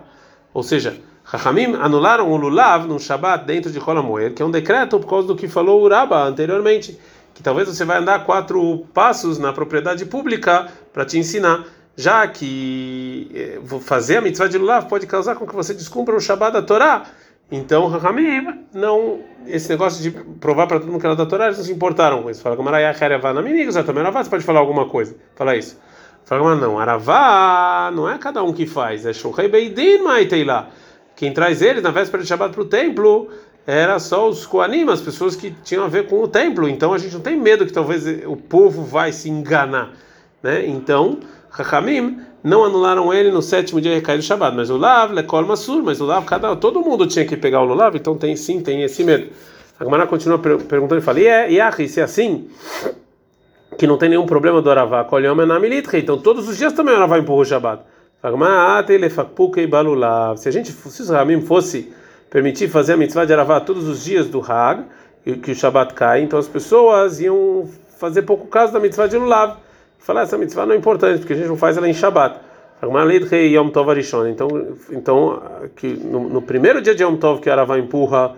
Ou 0.53 0.63
seja, 0.63 0.97
Chachamim 1.29 1.75
anularam 1.75 2.31
o 2.31 2.37
Lulav 2.37 2.87
no 2.87 2.99
Shabat 2.99 3.45
dentro 3.45 3.71
de 3.71 3.79
Kolamoer, 3.79 4.33
que 4.33 4.41
é 4.41 4.45
um 4.45 4.51
decreto 4.51 4.99
por 4.99 5.09
causa 5.09 5.27
do 5.27 5.35
que 5.35 5.47
falou 5.47 5.81
o 5.81 5.83
Uraba 5.83 6.23
anteriormente. 6.23 6.99
Que 7.33 7.41
talvez 7.41 7.67
você 7.67 7.83
vai 7.83 7.97
andar 7.97 8.25
quatro 8.25 8.85
passos 8.93 9.39
na 9.39 9.51
propriedade 9.51 10.05
pública 10.05 10.67
para 10.91 11.05
te 11.05 11.17
ensinar 11.17 11.65
já 11.95 12.27
que 12.27 13.29
eh, 13.33 13.59
fazer 13.81 14.17
a 14.17 14.21
mitzvah 14.21 14.47
de 14.47 14.57
lulav 14.57 14.87
pode 14.87 15.05
causar 15.05 15.35
com 15.35 15.45
que 15.45 15.55
você 15.55 15.73
descumpra 15.73 16.15
o 16.15 16.19
Shabbat 16.19 16.53
da 16.53 16.61
Torá. 16.61 17.03
Então, 17.51 17.87
Rahamim, 17.87 18.65
não, 18.73 19.19
esse 19.45 19.69
negócio 19.69 20.01
de 20.01 20.09
provar 20.39 20.65
para 20.65 20.79
todo 20.79 20.89
mundo 20.89 20.99
que 20.99 21.05
era 21.05 21.15
da 21.15 21.25
Torá, 21.25 21.45
eles 21.45 21.57
não 21.57 21.65
se 21.65 21.71
importaram 21.71 22.23
com 22.23 22.29
isso. 22.31 22.41
Fala, 22.41 22.55
Gamaraya 22.55 22.95
Herevá 22.99 23.31
na 23.31 23.41
Miniga, 23.41 23.83
também 23.83 24.03
você 24.11 24.29
pode 24.29 24.43
falar 24.43 24.59
alguma 24.59 24.87
coisa. 24.87 25.15
Fala 25.35 25.55
isso. 25.55 25.79
Fala, 26.25 26.55
não, 26.55 26.79
Aravá 26.79 27.91
não 27.93 28.09
é 28.09 28.17
cada 28.17 28.41
um 28.41 28.53
que 28.53 28.65
faz, 28.65 29.05
é 29.05 29.13
Shulchei 29.13 29.47
Beidin 29.49 29.99
lá. 30.45 30.69
Quem 31.15 31.33
traz 31.33 31.61
eles 31.61 31.83
na 31.83 31.91
véspera 31.91 32.23
de 32.23 32.29
Shabbat 32.29 32.53
para 32.53 32.61
o 32.61 32.65
templo 32.65 33.29
era 33.65 33.97
só 33.99 34.27
os 34.27 34.45
Koanim, 34.45 34.89
as 34.89 35.01
pessoas 35.01 35.35
que 35.35 35.51
tinham 35.63 35.85
a 35.85 35.87
ver 35.87 36.07
com 36.07 36.21
o 36.21 36.27
templo. 36.27 36.67
Então 36.67 36.93
a 36.93 36.97
gente 36.97 37.13
não 37.13 37.21
tem 37.21 37.37
medo 37.37 37.65
que 37.65 37.71
talvez 37.71 38.05
o 38.25 38.35
povo 38.35 38.83
vai 38.83 39.11
se 39.11 39.29
enganar. 39.29 39.93
Né? 40.41 40.65
Então, 40.67 41.19
Chachamim 41.55 42.19
não 42.43 42.65
anularam 42.65 43.13
ele 43.13 43.31
no 43.31 43.41
sétimo 43.41 43.79
dia 43.79 43.95
recair 43.95 44.17
do 44.17 44.23
Shabbat, 44.23 44.55
mas 44.55 44.69
o 44.69 44.75
Lav, 44.75 45.13
Lekol 45.13 45.45
Masur, 45.45 45.81
mas 45.81 46.01
o 46.01 46.05
Lav, 46.05 46.25
cada, 46.25 46.55
todo 46.55 46.81
mundo 46.81 47.07
tinha 47.07 47.25
que 47.25 47.37
pegar 47.37 47.61
o 47.61 47.65
Lulav, 47.65 47.95
então 47.95 48.17
tem 48.17 48.35
sim, 48.35 48.61
tem 48.61 48.83
esse 48.83 49.03
medo. 49.03 49.29
A 49.79 49.85
Gemara 49.85 50.05
continua 50.05 50.37
perguntando 50.37 50.99
e 50.99 51.01
fala: 51.01 51.19
e 51.21 51.27
é, 51.27 51.49
e 51.51 51.87
se 51.87 52.01
é 52.01 52.03
assim, 52.03 52.49
que 53.77 53.87
não 53.87 53.97
tem 53.97 54.09
nenhum 54.09 54.25
problema 54.25 54.61
do 54.61 54.69
Aravá, 54.69 55.07
então 55.93 56.17
todos 56.17 56.49
os 56.49 56.57
dias 56.57 56.73
também 56.73 56.93
o 56.93 56.97
Aravá 56.97 57.17
empurra 57.17 57.41
o 57.41 57.45
Shabbat. 57.45 57.83
Se 60.37 60.49
a 60.49 60.51
gente, 60.51 60.71
se 60.71 61.01
os 61.01 61.09
Ramim 61.09 61.41
fosse 61.41 61.93
permitir 62.29 62.69
fazer 62.69 62.93
a 62.93 62.97
mitzvah 62.97 63.25
de 63.25 63.33
Aravá 63.33 63.59
todos 63.59 63.87
os 63.87 64.03
dias 64.03 64.27
do 64.27 64.39
Hag, 64.39 64.85
que 65.41 65.51
o 65.51 65.55
Shabbat 65.55 65.93
cai, 65.93 66.21
então 66.21 66.39
as 66.39 66.47
pessoas 66.47 67.19
iam 67.19 67.69
fazer 67.99 68.21
pouco 68.23 68.47
caso 68.47 68.73
da 68.73 68.79
mitzvah 68.79 69.07
de 69.07 69.17
Lulav 69.17 69.57
falar 70.03 70.21
essa 70.21 70.37
mitzvah 70.37 70.65
não 70.65 70.73
é 70.73 70.77
importante, 70.77 71.19
porque 71.19 71.33
a 71.33 71.35
gente 71.35 71.47
não 71.47 71.57
faz 71.57 71.77
ela 71.77 71.87
em 71.87 71.93
Shabbat. 71.93 72.37
Então, 74.29 74.49
então 74.91 75.41
que 75.75 75.87
no, 75.87 76.29
no, 76.29 76.41
primeiro 76.41 76.81
dia 76.81 76.93
de 76.93 77.03
Yom 77.03 77.15
Tov 77.15 77.39
que 77.39 77.47
o 77.47 77.51
Aravá 77.51 77.79
empurra, 77.79 78.35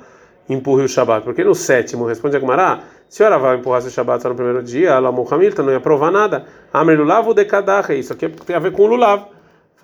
empurra 0.47 0.83
o 0.83 0.87
Shabbat, 0.87 1.25
porque 1.25 1.43
no 1.43 1.55
sétimo, 1.55 2.05
responde 2.05 2.37
a 2.37 2.39
Gemara, 2.39 2.79
se 3.09 3.23
o 3.23 3.25
Aravá 3.25 3.55
empurrasse 3.55 3.87
o 3.87 3.91
Shabbat 3.91 4.21
só 4.21 4.29
no 4.29 4.35
primeiro 4.35 4.61
dia, 4.61 4.91
ela 4.91 5.11
não 5.11 5.71
ia 5.71 5.79
provar 5.79 6.11
nada. 6.11 6.45
Amri 6.71 6.95
Lulav 6.95 7.33
dekadach, 7.33 7.91
isso 7.91 8.13
aqui 8.13 8.29
tem 8.29 8.55
a 8.55 8.59
ver 8.59 8.71
com 8.71 8.83
o 8.83 8.87
Lulav. 8.87 9.34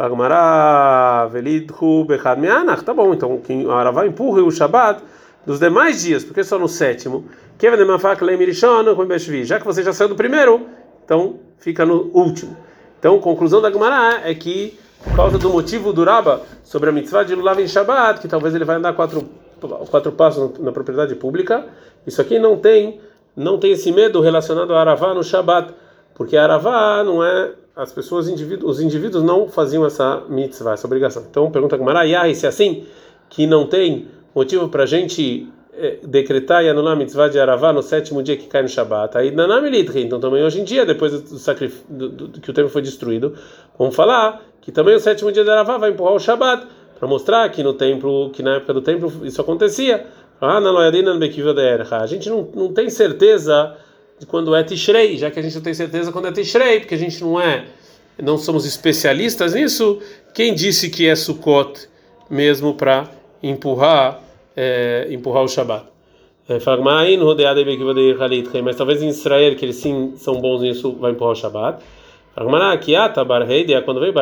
Fala 0.02 0.10
Gemara, 0.10 1.28
velidhu 1.28 2.06
bechad 2.06 2.40
me'anach, 2.40 2.84
tá 2.84 2.92
bom, 2.92 3.14
então 3.14 3.40
o 3.68 3.72
Aravá 3.72 4.08
empurra 4.08 4.42
o 4.42 4.50
Shabbat 4.50 5.04
dos 5.46 5.60
demais 5.60 6.02
dias, 6.02 6.24
porque 6.24 6.44
só 6.44 6.58
no 6.58 6.68
sétimo, 6.68 7.26
já 9.44 9.60
que 9.60 9.66
você 9.66 9.84
já 9.84 9.94
saiu 9.94 10.10
do 10.10 10.16
primeiro, 10.16 10.66
então 11.06 11.36
fica 11.60 11.86
no 11.86 12.10
último. 12.16 12.58
Então, 12.98 13.20
conclusão 13.20 13.62
da 13.62 13.72
Gemara 13.72 14.28
é 14.28 14.34
que, 14.34 14.80
por 15.04 15.16
causa 15.16 15.38
do 15.38 15.52
motivo 15.52 15.94
do 15.94 16.04
Raba 16.04 16.42
sobre 16.64 16.90
a 16.90 16.92
mitzvah 16.92 17.22
de 17.22 17.36
Lulav 17.36 17.62
em 17.62 17.68
Shabbat, 17.68 18.22
que 18.22 18.28
talvez 18.28 18.56
ele 18.56 18.66
vai 18.66 18.78
andar 18.78 18.94
quatro, 18.94 19.30
quatro 19.92 20.12
passos 20.14 20.58
na 20.58 20.72
propriedade 20.72 21.14
pública, 21.14 21.68
isso 22.08 22.20
aqui 22.20 22.40
não 22.40 22.58
tem 22.58 23.00
não 23.36 23.60
tem 23.60 23.74
esse 23.74 23.92
medo 23.92 24.20
relacionado 24.20 24.74
a 24.74 24.82
Aravá 24.82 25.14
no 25.14 25.24
Shabbat, 25.24 25.72
porque 26.16 26.36
Aravá 26.36 27.04
não 27.04 27.24
é 27.24 27.52
as 27.76 27.92
pessoas 27.92 28.28
os 28.28 28.82
indivíduos 28.82 29.24
não 29.24 29.48
faziam 29.48 29.86
essa 29.86 30.24
mitzvah, 30.30 30.74
essa 30.74 30.88
obrigação. 30.88 31.26
Então 31.30 31.50
pergunta 31.52 31.76
a 31.76 31.80
Gemara, 31.80 32.06
e 32.30 32.36
se 32.36 32.46
é 32.46 32.50
assim 32.50 32.86
que 33.30 33.48
não 33.48 33.66
tem 33.66 34.08
motivo 34.36 34.68
para 34.68 34.84
a 34.84 34.86
gente 34.86 35.48
é, 35.74 36.00
decretar 36.04 36.64
e 36.64 36.70
anular 36.70 36.94
a 36.94 36.96
mitzvah 36.96 37.30
de 37.30 37.40
Aravá 37.40 37.72
no 37.72 37.82
sétimo 37.82 38.22
dia 38.22 38.36
que 38.36 38.48
cai 38.48 38.62
no 38.62 38.68
Shabat. 38.68 39.18
Aí 39.18 39.34
então 39.96 40.20
também 40.20 40.44
hoje 40.44 40.60
em 40.60 40.64
dia, 40.64 40.86
depois 40.86 41.12
do, 41.12 41.70
do, 41.90 42.28
do, 42.28 42.42
que 42.42 42.50
o 42.50 42.54
templo 42.54 42.70
foi 42.70 42.82
destruído, 42.82 43.36
vamos 43.78 43.96
falar 43.96 44.42
que 44.60 44.72
também 44.72 44.96
o 44.96 45.00
sétimo 45.00 45.32
dia 45.32 45.44
de 45.44 45.50
Aravá 45.50 45.78
vai 45.78 45.92
empurrar 45.92 46.14
o 46.14 46.20
Shabat 46.20 46.68
para 47.00 47.08
mostrar 47.08 47.50
que 47.50 47.64
no 47.64 47.74
templo, 47.74 48.30
que 48.32 48.44
na 48.44 48.58
época 48.58 48.74
do 48.74 48.82
templo 48.82 49.12
isso 49.24 49.42
acontecia. 49.42 50.06
Ah, 50.40 50.58
a 50.58 52.06
gente 52.08 52.30
não, 52.30 52.50
não 52.54 52.74
tem 52.74 52.90
certeza 52.90 53.76
quando 54.28 54.56
é 54.56 54.64
Tishrei, 54.64 55.18
já 55.18 55.32
que 55.32 55.40
a 55.40 55.42
gente 55.42 55.56
não 55.56 55.62
tem 55.62 55.74
certeza 55.74 56.12
quando 56.12 56.28
é 56.28 56.32
Tishrei, 56.32 56.80
porque 56.80 56.96
a 56.96 56.98
gente 56.98 57.22
não 57.22 57.40
é, 57.40 57.66
não 58.22 58.38
somos 58.38 58.66
especialistas 58.66 59.54
nisso. 59.54 60.00
Quem 60.34 60.54
disse 60.54 60.90
que 60.90 61.08
é 61.08 61.16
Sukkot 61.16 61.88
mesmo 62.30 62.74
para 62.74 63.10
empurrar 63.42 64.22
é, 64.56 65.08
empurrar 65.10 65.44
o 65.44 65.48
Shabat. 65.48 65.86
É, 66.50 66.60
mas 68.62 68.76
talvez 68.76 69.02
em 69.02 69.10
Israel, 69.10 69.56
que 69.56 69.66
eles 69.66 69.78
sim 69.78 70.14
são 70.18 70.40
bons 70.42 70.62
nisso, 70.62 70.94
vai 71.00 71.12
empurrar 71.12 71.34
o 71.34 71.36
Shabat. 71.36 71.84
Quando 72.36 74.00
veio 74.00 74.14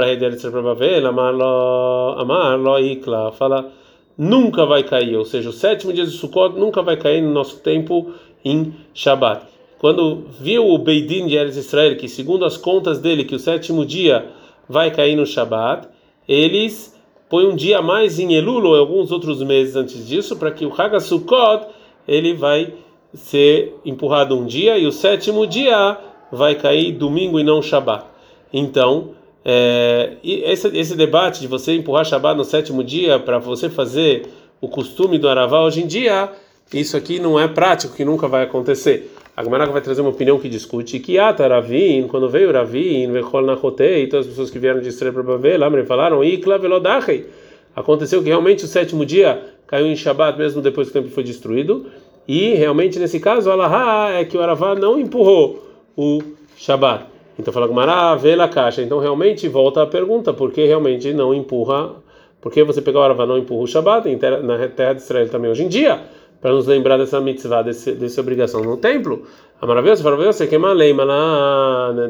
ele 2.77 2.97
fala 3.37 3.71
nunca 4.17 4.65
vai 4.65 4.83
cair, 4.83 5.15
ou 5.15 5.23
seja, 5.25 5.49
o 5.49 5.53
sétimo 5.53 5.93
dia 5.93 6.05
de 6.05 6.11
Sukkot 6.11 6.59
nunca 6.59 6.81
vai 6.81 6.97
cair 6.97 7.21
no 7.21 7.31
nosso 7.31 7.59
tempo 7.61 8.11
em 8.43 8.73
Shabat. 8.93 9.45
Quando 9.79 10.25
viu 10.39 10.67
o 10.67 10.77
Beidin 10.77 11.25
de 11.25 11.35
Eretz 11.35 11.55
Israel, 11.55 11.95
que 11.95 12.09
segundo 12.09 12.43
as 12.43 12.57
contas 12.57 12.99
dele, 12.99 13.23
que 13.23 13.33
o 13.33 13.39
sétimo 13.39 13.85
dia 13.85 14.27
vai 14.67 14.91
cair 14.91 15.15
no 15.15 15.25
Shabat, 15.25 15.87
eles 16.27 16.95
põe 17.29 17.45
um 17.45 17.55
dia 17.55 17.79
a 17.79 17.81
mais 17.81 18.19
em 18.19 18.33
Elul 18.33 18.65
ou 18.65 18.75
alguns 18.75 19.09
outros 19.11 19.41
meses 19.41 19.75
antes 19.77 20.05
disso, 20.05 20.35
para 20.35 20.51
que 20.51 20.65
o 20.65 20.73
Hagasukot 20.75 21.67
ele 22.05 22.33
vai 22.33 22.73
ser 23.13 23.73
empurrado 23.85 24.37
um 24.37 24.45
dia 24.45 24.77
e 24.77 24.85
o 24.85 24.91
sétimo 24.91 25.47
dia 25.47 25.97
vai 26.31 26.55
cair 26.55 26.91
domingo 26.91 27.39
e 27.39 27.43
não 27.43 27.61
Shabat. 27.61 28.05
Então, 28.51 29.11
é, 29.45 30.17
esse, 30.23 30.67
esse 30.77 30.95
debate 30.95 31.39
de 31.39 31.47
você 31.47 31.73
empurrar 31.73 32.03
Shabat 32.03 32.37
no 32.37 32.43
sétimo 32.43 32.83
dia 32.83 33.17
para 33.17 33.39
você 33.39 33.69
fazer 33.69 34.27
o 34.59 34.67
costume 34.67 35.17
do 35.17 35.29
Aravá 35.29 35.61
hoje 35.61 35.81
em 35.81 35.87
dia, 35.87 36.29
isso 36.73 36.97
aqui 36.97 37.17
não 37.19 37.39
é 37.39 37.47
prático, 37.47 37.95
que 37.95 38.03
nunca 38.03 38.27
vai 38.27 38.43
acontecer. 38.43 39.15
A 39.39 39.43
Gemara 39.45 39.65
vai 39.67 39.79
trazer 39.79 40.01
uma 40.01 40.09
opinião 40.09 40.37
que 40.37 40.49
discute 40.49 40.99
que 40.99 41.17
Ata 41.17 41.47
Ravin, 41.47 42.09
quando 42.09 42.27
veio 42.27 42.51
Ravin, 42.51 43.09
Vechol 43.09 43.43
Nachotei, 43.43 44.05
todas 44.07 44.25
as 44.25 44.31
pessoas 44.31 44.49
que 44.49 44.59
vieram 44.59 44.81
de 44.81 44.89
Israel 44.89 45.13
para 45.13 45.23
Babel, 45.23 45.57
lá 45.57 45.85
falaram, 45.85 46.21
Ikla 46.21 46.57
Velodachei. 46.57 47.25
Aconteceu 47.73 48.21
que 48.21 48.27
realmente 48.27 48.65
o 48.65 48.67
sétimo 48.67 49.05
dia 49.05 49.41
caiu 49.65 49.87
em 49.87 49.95
Shabat 49.95 50.37
mesmo 50.37 50.61
depois 50.61 50.89
que 50.89 50.91
o 50.91 51.01
templo 51.01 51.15
foi 51.15 51.23
destruído. 51.23 51.85
E 52.27 52.53
realmente 52.55 52.99
nesse 52.99 53.17
caso, 53.17 53.49
Allah 53.49 54.11
é 54.11 54.25
que 54.25 54.35
o 54.35 54.41
Aravá 54.41 54.75
não 54.75 54.99
empurrou 54.99 55.65
o 55.95 56.21
Shabat. 56.57 57.05
Então 57.39 57.53
fala 57.53 57.65
Gumara, 57.65 58.17
vê 58.17 58.33
a 58.33 58.47
caixa. 58.49 58.81
Então 58.81 58.99
realmente 58.99 59.47
volta 59.47 59.81
a 59.81 59.87
pergunta, 59.87 60.33
por 60.33 60.51
que 60.51 60.65
realmente 60.65 61.13
não 61.13 61.33
empurra? 61.33 61.93
Por 62.41 62.51
que 62.51 62.61
você 62.61 62.81
pegar 62.81 62.99
o 62.99 63.03
Aravá 63.03 63.25
não 63.25 63.37
empurra 63.37 63.63
o 63.63 63.67
Shabat 63.67 64.05
na 64.43 64.67
terra 64.67 64.91
de 64.91 65.01
Israel 65.01 65.29
também 65.29 65.49
hoje 65.49 65.63
em 65.63 65.69
dia? 65.69 66.18
Para 66.41 66.53
nos 66.53 66.67
lembrar 66.67 66.97
dessa 66.97 67.19
mitzvah, 67.19 67.61
desse, 67.61 67.91
dessa 67.93 68.21
obrigação 68.21 68.61
no 68.61 68.77
templo. 68.77 69.23
A 69.61 69.65
maravilhosa, 69.67 70.03
maravilhosa, 70.03 70.47
que 70.47 70.55
é 70.55 70.57
uma 70.57 70.71
lei, 70.71 70.95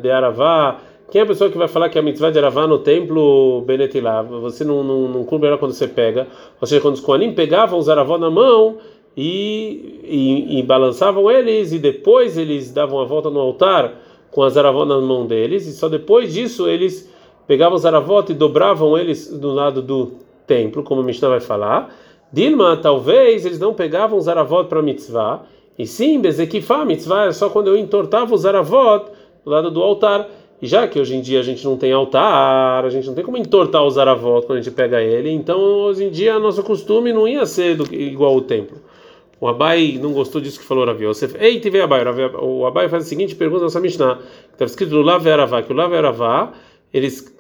de 0.02 0.12
Aravá. 0.12 0.80
Quem 1.12 1.22
é 1.22 1.24
a 1.24 1.28
pessoa 1.28 1.50
que 1.50 1.58
vai 1.58 1.68
falar 1.68 1.90
que 1.90 1.98
a 1.98 2.02
mitzvah 2.02 2.30
de 2.30 2.38
Aravá 2.38 2.68
no 2.68 2.78
templo 2.78 3.62
Benetilá? 3.62 4.22
Você 4.22 4.64
não, 4.64 4.84
não, 4.84 5.08
não 5.08 5.24
cumpre 5.24 5.48
ela 5.48 5.58
quando 5.58 5.74
você 5.74 5.88
pega. 5.88 6.28
Ou 6.62 6.68
seja, 6.68 6.80
quando 6.80 6.96
os 6.96 7.00
Koanim 7.00 7.34
pegavam 7.34 7.80
os 7.80 7.90
Aravó 7.90 8.20
na 8.20 8.30
mão 8.30 8.78
e, 9.18 10.00
e, 10.04 10.60
e, 10.60 10.64
balançavam 10.64 11.30
eles, 11.32 11.74
e 11.74 11.80
depois 11.80 12.38
eles 12.38 12.72
davam 12.72 13.00
a 13.00 13.06
volta 13.06 13.32
no 13.32 13.40
altar 13.40 13.96
com 14.30 14.44
as 14.44 14.56
Aravó 14.56 14.86
na 14.86 15.02
mão 15.02 15.26
deles, 15.26 15.66
e 15.66 15.74
só 15.74 15.90
depois 15.90 16.32
disso 16.32 16.70
eles 16.70 17.12
pegavam 17.48 17.76
os 17.76 17.86
Aravó 17.86 18.24
e 18.30 18.34
dobravam 18.34 18.96
eles 18.96 19.28
do 19.28 19.52
lado 19.52 19.82
do 19.82 20.12
templo, 20.46 20.84
como 20.84 21.02
a 21.02 21.04
Mishnah 21.04 21.30
vai 21.30 21.40
falar. 21.40 21.92
Dilma, 22.32 22.78
talvez 22.78 23.46
eles 23.46 23.60
não 23.60 23.74
pegavam 23.74 24.18
os 24.18 24.28
Aravó 24.28 24.64
para 24.64 24.82
mitzvah, 24.82 25.44
e 25.78 25.88
sim, 25.88 26.20
Bezekifá, 26.20 26.86
mitzvah 26.86 27.26
é 27.26 27.32
só 27.32 27.50
quando 27.50 27.68
eu 27.68 27.78
entortava 27.78 28.36
os 28.36 28.46
Aravó 28.46 29.06
do 29.44 29.50
lado 29.50 29.72
do 29.72 29.82
altar. 29.82 30.30
E 30.62 30.68
já 30.68 30.88
que 30.88 31.00
hoje 31.00 31.16
em 31.16 31.22
dia 31.22 31.40
a 31.40 31.44
gente 31.44 31.64
não 31.64 31.78
tem 31.78 31.92
altar, 31.94 32.84
a 32.84 32.90
gente 32.90 33.08
não 33.08 33.16
tem 33.16 33.24
como 33.24 33.38
entortar 33.38 33.82
o 33.84 33.90
zaravot 33.90 34.46
quando 34.46 34.60
a 34.60 34.62
gente 34.62 34.74
pega 34.74 35.02
ele, 35.02 35.30
então 35.30 35.58
hoje 35.58 36.04
em 36.04 36.10
dia 36.10 36.38
nosso 36.38 36.62
costume 36.64 37.14
não 37.14 37.26
ia 37.26 37.46
ser 37.46 37.78
do, 37.78 37.94
igual 37.96 38.36
o 38.36 38.42
templo. 38.42 38.78
O 39.40 39.48
Abai 39.48 39.98
não 40.02 40.12
gostou 40.12 40.42
disso 40.42 40.60
que 40.60 40.66
falou 40.66 40.86
Rav 40.86 41.02
Yosef. 41.02 41.38
Ei, 41.40 41.62
tive 41.62 41.80
Abai. 41.80 42.04
O 42.42 42.66
Abai 42.66 42.90
faz 42.90 43.06
a 43.06 43.08
seguinte 43.08 43.36
pergunta 43.36 43.74
na 43.74 43.80
Mishnah. 43.80 44.20
Estava 44.52 44.70
escrito 44.70 45.02
Lav 45.02 45.26
Eravá, 45.26 45.62
que 45.62 45.72
o 45.72 45.76
Lav 45.76 45.94
eles 46.94 47.34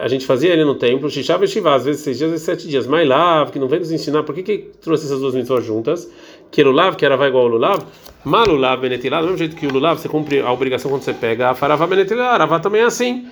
a 0.00 0.08
gente 0.08 0.26
fazia 0.26 0.52
ele 0.52 0.64
no 0.64 0.74
templo, 0.74 1.08
Shishava 1.08 1.44
e 1.44 1.48
Shivá, 1.48 1.74
às 1.74 1.84
vezes 1.84 2.02
seis 2.02 2.18
dias, 2.18 2.28
às 2.28 2.32
vezes 2.32 2.46
sete 2.46 2.68
dias. 2.68 2.86
Mas 2.86 3.06
Lav, 3.06 3.50
que 3.50 3.58
não 3.58 3.68
vem 3.68 3.78
nos 3.78 3.92
ensinar, 3.92 4.24
por 4.24 4.34
que, 4.34 4.42
que 4.42 4.58
trouxe 4.80 5.06
essas 5.06 5.20
duas 5.20 5.34
mitzvot 5.34 5.62
juntas? 5.62 6.10
Que 6.50 6.62
Lulav, 6.64 6.96
que 6.96 7.04
era 7.04 7.16
vai 7.16 7.28
igual 7.28 7.44
ao 7.44 7.50
Lulav, 7.50 7.84
Malulav 8.24 8.80
Benetilá, 8.80 9.20
do 9.20 9.24
mesmo 9.24 9.38
jeito 9.38 9.54
que 9.54 9.66
o 9.66 9.72
Lulav, 9.72 10.00
você 10.00 10.08
cumpre 10.08 10.40
a 10.40 10.50
obrigação 10.50 10.90
quando 10.90 11.02
você 11.02 11.14
pega 11.14 11.50
a 11.50 11.54
Faravá 11.54 11.86
Benetilá, 11.86 12.30
Aravá 12.32 12.58
também 12.58 12.80
é 12.80 12.84
assim. 12.84 13.28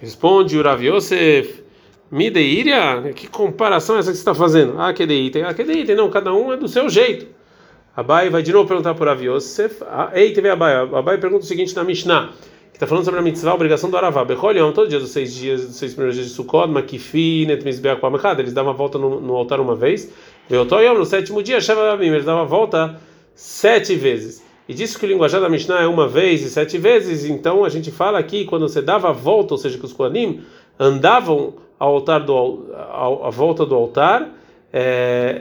Responde 0.00 0.56
o 0.58 0.62
Rav 0.62 0.82
Yosef, 0.82 1.62
Mideiria? 2.10 3.12
Que 3.14 3.26
comparação 3.26 3.96
é 3.96 3.98
essa 3.98 4.10
que 4.10 4.16
você 4.16 4.20
está 4.20 4.34
fazendo? 4.34 4.80
Ah, 4.80 4.92
que 4.92 5.04
deitem, 5.04 5.42
ah, 5.42 5.52
que 5.52 5.64
deitem, 5.64 5.94
não, 5.94 6.08
cada 6.08 6.32
um 6.32 6.52
é 6.52 6.56
do 6.56 6.68
seu 6.68 6.88
jeito. 6.88 7.26
Abai 7.94 8.30
vai 8.30 8.42
de 8.42 8.52
novo 8.52 8.66
perguntar 8.66 8.94
por 8.94 9.08
Rav 9.08 9.22
Yosef, 9.22 9.82
ah, 9.82 10.10
ei, 10.14 10.32
teve 10.32 10.48
Abai, 10.48 10.74
Abai 10.76 11.18
pergunta 11.18 11.44
o 11.44 11.46
seguinte 11.46 11.74
na 11.74 11.82
Mishnah, 11.82 12.30
que 12.70 12.76
está 12.76 12.86
falando 12.86 13.04
sobre 13.04 13.20
a 13.20 13.22
mitzvah, 13.22 13.50
a 13.50 13.54
obrigação 13.54 13.90
do 13.90 13.96
Aravá. 13.96 14.24
Becholion, 14.24 14.72
todo 14.72 14.88
dia 14.88 15.00
dos 15.00 15.10
seis 15.10 15.34
dias, 15.34 15.66
dos 15.66 15.76
seis 15.76 15.92
primeiros 15.92 16.16
dias 16.16 16.28
de 16.28 16.34
Sukkot, 16.34 16.68
Makifi, 16.68 17.44
Netmizbeach, 17.46 18.00
Pamechad, 18.00 18.38
eles 18.40 18.52
davam 18.52 18.72
a 18.72 18.74
volta 18.74 18.98
no, 18.98 19.20
no 19.20 19.34
altar 19.34 19.60
uma 19.60 19.74
vez. 19.74 20.12
Veotoyom, 20.48 20.94
no 20.94 21.04
sétimo 21.04 21.42
dia, 21.42 21.60
Sheva 21.60 21.92
Abim, 21.92 22.06
eles 22.06 22.24
davam 22.24 22.42
a 22.42 22.46
volta 22.46 23.00
sete 23.34 23.94
vezes. 23.94 24.42
E 24.68 24.74
disse 24.74 24.98
que 24.98 25.06
o 25.06 25.08
linguajar 25.08 25.40
da 25.40 25.48
Mishnah 25.48 25.82
é 25.82 25.86
uma 25.86 26.06
vez 26.06 26.42
e 26.42 26.50
sete 26.50 26.76
vezes, 26.76 27.24
então 27.24 27.64
a 27.64 27.68
gente 27.68 27.90
fala 27.90 28.18
aqui, 28.18 28.44
quando 28.44 28.68
você 28.68 28.82
dava 28.82 29.08
a 29.08 29.12
volta, 29.12 29.54
ou 29.54 29.58
seja, 29.58 29.78
que 29.78 29.84
os 29.84 29.92
Koanim 29.92 30.42
andavam 30.78 31.54
ao 31.78 31.94
altar 31.94 32.20
do, 32.20 32.66
ao, 32.76 33.24
à 33.24 33.30
volta 33.30 33.64
do 33.64 33.74
altar, 33.74 34.28
é, 34.72 35.40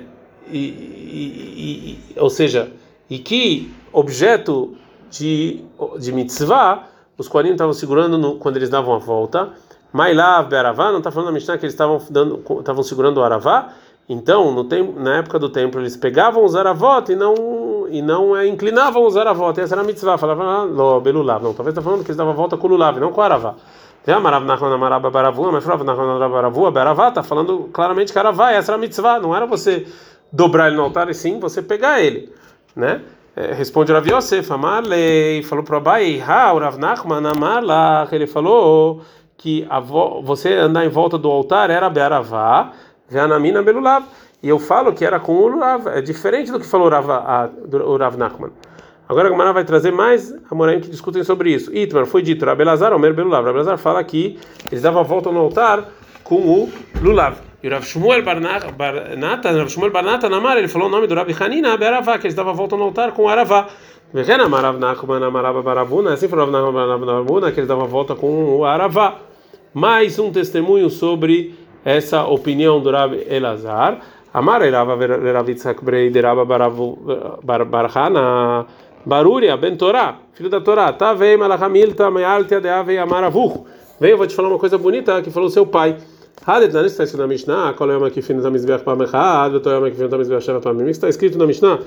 e, 0.49 0.57
e, 0.57 1.99
e, 2.15 2.19
ou 2.19 2.29
seja, 2.29 2.71
e 3.09 3.19
que 3.19 3.69
objeto 3.91 4.75
de, 5.09 5.61
de 5.99 6.11
mitzvah 6.11 6.87
os 7.17 7.27
Koanim 7.27 7.51
estavam 7.51 7.73
segurando 7.73 8.17
no, 8.17 8.35
quando 8.35 8.57
eles 8.57 8.69
davam 8.69 8.93
a 8.93 8.97
volta. 8.97 9.49
Mailav 9.91 10.49
Be'aravá, 10.49 10.91
não 10.91 10.99
está 10.99 11.11
falando 11.11 11.27
na 11.27 11.33
Mishnah 11.33 11.57
que 11.57 11.65
eles 11.65 11.73
estavam 11.73 11.99
dando, 12.09 12.43
estavam 12.59 12.83
segurando 12.83 13.17
o 13.17 13.23
Aravá. 13.23 13.69
Então, 14.09 14.53
no 14.53 14.63
tempo, 14.63 14.99
na 14.99 15.17
época 15.17 15.37
do 15.39 15.49
templo, 15.49 15.81
eles 15.81 15.97
pegavam 15.97 16.45
os 16.45 16.55
Aravot 16.55 17.11
e 17.11 17.15
não 17.15 17.87
e 17.89 18.01
não 18.01 18.35
é, 18.35 18.47
inclinavam 18.47 19.05
os 19.05 19.17
Aravot. 19.17 19.59
Essa 19.59 19.75
era 19.75 19.81
a 19.81 19.83
mitzvah. 19.83 20.17
Falavam, 20.17 20.47
ah, 20.47 20.63
lo, 20.63 21.01
belulav. 21.01 21.43
Não, 21.43 21.53
talvez 21.53 21.73
está 21.73 21.81
falando 21.81 22.03
que 22.03 22.07
eles 22.07 22.17
davam 22.17 22.33
a 22.33 22.35
volta 22.35 22.55
com 22.57 22.67
o 22.67 22.69
Lulav, 22.69 22.99
não 22.99 23.11
com 23.11 23.19
o 23.19 23.23
Aravá. 23.23 23.55
Está 27.09 27.23
falando 27.23 27.69
claramente 27.73 28.13
que 28.13 28.19
Aravá, 28.19 28.51
essa 28.51 28.71
era 28.71 28.77
a 28.77 28.79
mitzvah. 28.79 29.19
Não 29.19 29.35
era 29.35 29.45
você 29.45 29.85
dobrar 30.31 30.67
ele 30.67 30.77
no 30.77 30.83
altar, 30.83 31.09
e 31.09 31.13
sim 31.13 31.39
você 31.39 31.61
pegar 31.61 32.01
ele, 32.01 32.31
né? 32.75 33.01
É, 33.37 33.53
responde 33.53 33.93
Rav 33.93 34.09
Yosef, 34.09 34.51
Amarlei, 34.51 35.43
falou 35.43 35.63
para 35.63 35.77
Abai, 35.77 36.17
Rav 36.17 36.79
Nachman, 36.79 37.23
Amarlach, 37.23 38.11
ele 38.11 38.25
falou 38.25 39.03
que 39.37 39.63
a 39.69 39.79
vo, 39.79 40.23
você 40.23 40.55
andar 40.55 40.83
em 40.83 40.89
volta 40.89 41.19
do 41.19 41.29
altar 41.29 41.69
era 41.69 41.87
Bearavá, 41.87 42.71
Veanamina 43.07 43.61
Belulav. 43.61 44.05
E 44.41 44.49
eu 44.49 44.57
falo 44.57 44.91
que 44.91 45.05
era 45.05 45.19
com 45.19 45.35
o 45.35 45.47
Lulav, 45.49 45.87
é 45.87 46.01
diferente 46.01 46.51
do 46.51 46.59
que 46.59 46.65
falou 46.65 46.89
Rav, 46.89 47.11
a, 47.11 47.49
o 47.85 47.95
Rav 47.95 48.17
Nachman. 48.17 48.49
Agora 49.07 49.27
a 49.27 49.29
Gamara 49.29 49.53
vai 49.53 49.63
trazer 49.63 49.91
mais 49.91 50.33
Amoraim 50.49 50.79
que 50.79 50.89
discutem 50.89 51.23
sobre 51.23 51.51
isso. 51.51 51.71
Itmar, 51.71 52.07
foi 52.07 52.23
dito, 52.23 52.43
Rabelazar, 52.43 52.91
Omer 52.91 53.13
Belulav. 53.13 53.45
Rabelazar 53.45 53.77
fala 53.77 54.03
que 54.03 54.39
eles 54.71 54.81
davam 54.81 55.01
a 55.01 55.03
volta 55.03 55.31
no 55.31 55.41
altar 55.41 55.87
com 56.27 56.35
o 56.35 56.69
Lulav. 57.01 57.37
E 57.63 57.67
o 57.67 57.71
Rav 57.71 57.83
Shmuel 57.83 58.23
Barnata, 58.23 59.51
Rav 59.51 59.67
Shmuel 59.69 59.91
Barnata 59.91 60.29
Namar, 60.29 60.57
ele 60.57 60.67
falou 60.67 60.87
o 60.87 60.91
nome 60.91 61.07
do 61.07 61.15
Rav 61.15 61.27
Hanina 61.39 61.75
Beravá, 61.77 62.19
que 62.19 62.27
eles 62.27 62.35
davam 62.35 62.51
a 62.51 62.55
volta 62.55 62.75
no 62.75 62.83
altar 62.83 63.13
com 63.13 63.23
o 63.23 63.27
Aravá. 63.27 63.67
Assim 64.13 64.33
falou 66.27 66.51
Rav 66.51 67.53
que 67.53 67.59
eles 67.59 67.67
davam 67.67 67.85
a 67.85 67.87
volta 67.87 68.15
com 68.15 68.57
o 68.57 68.65
Aravá. 68.65 69.15
Mais 69.73 70.19
um 70.19 70.31
testemunho 70.31 70.89
sobre 70.89 71.55
essa 71.83 72.23
opinião 72.25 72.79
do 72.79 72.91
Rav 72.91 73.13
Elazar. 73.29 73.99
Amar 74.33 74.61
Rava 74.61 74.95
Rav 75.33 75.49
Yitzhak 75.49 75.83
Brei 75.83 76.09
de 76.09 76.21
Rava 76.21 76.45
Barhana 76.45 78.65
Baruria 79.05 79.57
Ben 79.57 79.75
Torá, 79.75 80.15
filho 80.33 80.49
da 80.49 80.61
Torá. 80.61 80.93
Tá 80.93 81.15
Mealtia 81.15 82.59
de 82.59 82.69
Ave 82.69 82.97
Amaravuch. 82.97 83.65
Veio, 83.99 84.13
eu 84.13 84.17
vou 84.17 84.27
te 84.27 84.35
falar 84.35 84.49
uma 84.49 84.59
coisa 84.59 84.77
bonita 84.77 85.23
que 85.23 85.31
falou 85.31 85.49
seu 85.49 85.65
pai. 85.65 85.97
Está 86.45 87.03
escrito 87.03 87.17
na 87.17 87.27
Mishnah, 87.27 87.75
está 90.89 91.09
escrito 91.09 91.37
na 91.37 91.45
Mishnah 91.45 91.79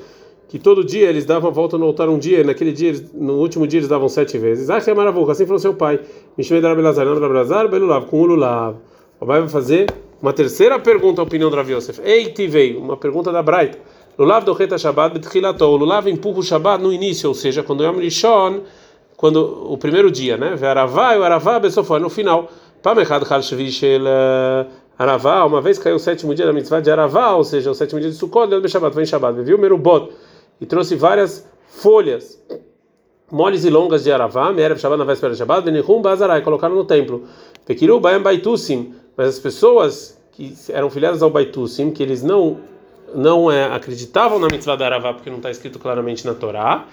que 0.51 0.59
todo 0.59 0.83
dia 0.85 1.09
eles 1.09 1.25
davam 1.25 1.49
a 1.49 1.53
volta 1.53 1.79
no 1.79 1.87
altar 1.87 2.09
um 2.09 2.19
dia, 2.19 2.43
naquele 2.43 2.73
dia, 2.73 2.93
no 3.15 3.35
último 3.35 3.69
dia 3.69 3.79
eles 3.79 3.89
davam 3.89 4.09
sete 4.09 4.37
vezes. 4.37 4.69
Ah, 4.69 4.81
que 4.81 4.91
é 4.91 4.95
maravilhoso, 4.95 5.31
assim 5.31 5.47
falou 5.47 5.61
seu 5.61 5.75
pai. 5.75 6.01
Mishmei 6.37 6.61
Darabelazar, 6.61 7.07
Darabelazar, 7.07 7.69
Belulav, 7.69 8.07
com 8.07 8.21
Ululav. 8.21 8.77
O 9.21 9.27
pai 9.27 9.41
vai 9.41 9.49
fazer 9.49 9.87
uma 10.21 10.33
terceira 10.33 10.77
pergunta 10.81 11.23
à 11.23 11.25
opinião 11.25 11.51
do 11.51 11.57
Rav 11.57 11.71
Yosef. 11.71 12.01
Ei, 12.05 12.35
veio 12.49 12.81
uma 12.81 12.97
pergunta 12.97 13.31
da 13.31 13.43
Braita. 13.45 13.79
Lulav 14.19 14.45
Reta 14.53 14.77
Shabbat 14.77 15.15
betchilato. 15.15 15.65
O 15.65 15.77
Lulav 15.77 16.09
empurra 16.09 16.41
o 16.41 16.43
Shabbat 16.43 16.83
no 16.83 16.93
início, 16.93 17.29
ou 17.29 17.35
seja, 17.35 17.63
quando 17.63 17.85
é 17.85 17.87
Yom 17.87 17.99
Rishon, 17.99 18.61
quando 19.17 19.73
o 19.73 19.79
primeiro 19.79 20.11
dia, 20.11 20.37
né? 20.37 20.57
Ve'aravá 20.57 21.15
e 21.15 21.19
o 21.21 21.23
Aravá 21.23 21.61
besofó, 21.61 21.99
no 22.01 22.11
final. 22.11 22.51
Pamechad 22.83 23.27
Chal 23.27 23.43
Shvishel 23.43 24.05
Aravá, 24.99 25.45
uma 25.47 25.63
vez 25.63 25.79
caiu 25.79 25.97
o 25.97 25.99
sétimo 25.99 26.35
dia 26.35 26.45
da 26.45 26.53
mitzvah 26.53 26.81
de 26.81 26.91
Aravá, 26.91 27.33
ou 27.33 27.43
seja, 27.43 27.71
o 27.71 27.75
sétimo 27.75 28.01
dia 28.01 28.11
de 28.11 28.17
Sukkot, 28.17 28.49
deu 28.49 28.69
Shabbat, 28.69 28.95
vem 28.95 29.07
Shabbat, 29.07 29.43
viu? 29.43 29.57
Merubot, 29.57 30.13
e 30.61 30.67
trouxe 30.67 30.95
várias 30.95 31.49
folhas 31.69 32.39
moles 33.31 33.65
e 33.65 33.71
longas 33.71 34.05
de 34.05 34.13
Aravá, 34.13 34.53
Merev 34.53 34.79
Shabbat 34.79 34.99
na 34.99 35.05
véspera 35.07 35.33
de 35.33 35.39
Shabbat, 35.39 35.65
Benihum 35.65 36.03
Bazarai, 36.03 36.43
colocaram 36.43 36.75
no 36.75 36.85
templo. 36.85 37.25
Pekiru 37.65 37.99
Baem 37.99 38.21
Baitusim, 38.21 38.95
mas 39.17 39.29
as 39.29 39.39
pessoas 39.39 40.21
que 40.33 40.55
eram 40.69 40.91
filiadas 40.91 41.23
ao 41.23 41.31
Baitusim, 41.31 41.91
que 41.91 42.03
eles 42.03 42.23
não 42.23 42.59
não 43.15 43.51
é, 43.51 43.65
acreditavam 43.65 44.39
na 44.39 44.49
mitzvah 44.49 44.77
da 44.77 44.87
Aravá, 44.87 45.15
porque 45.15 45.31
não 45.31 45.39
está 45.39 45.51
escrito 45.51 45.79
claramente 45.79 46.27
na 46.27 46.35
Torá, 46.35 46.85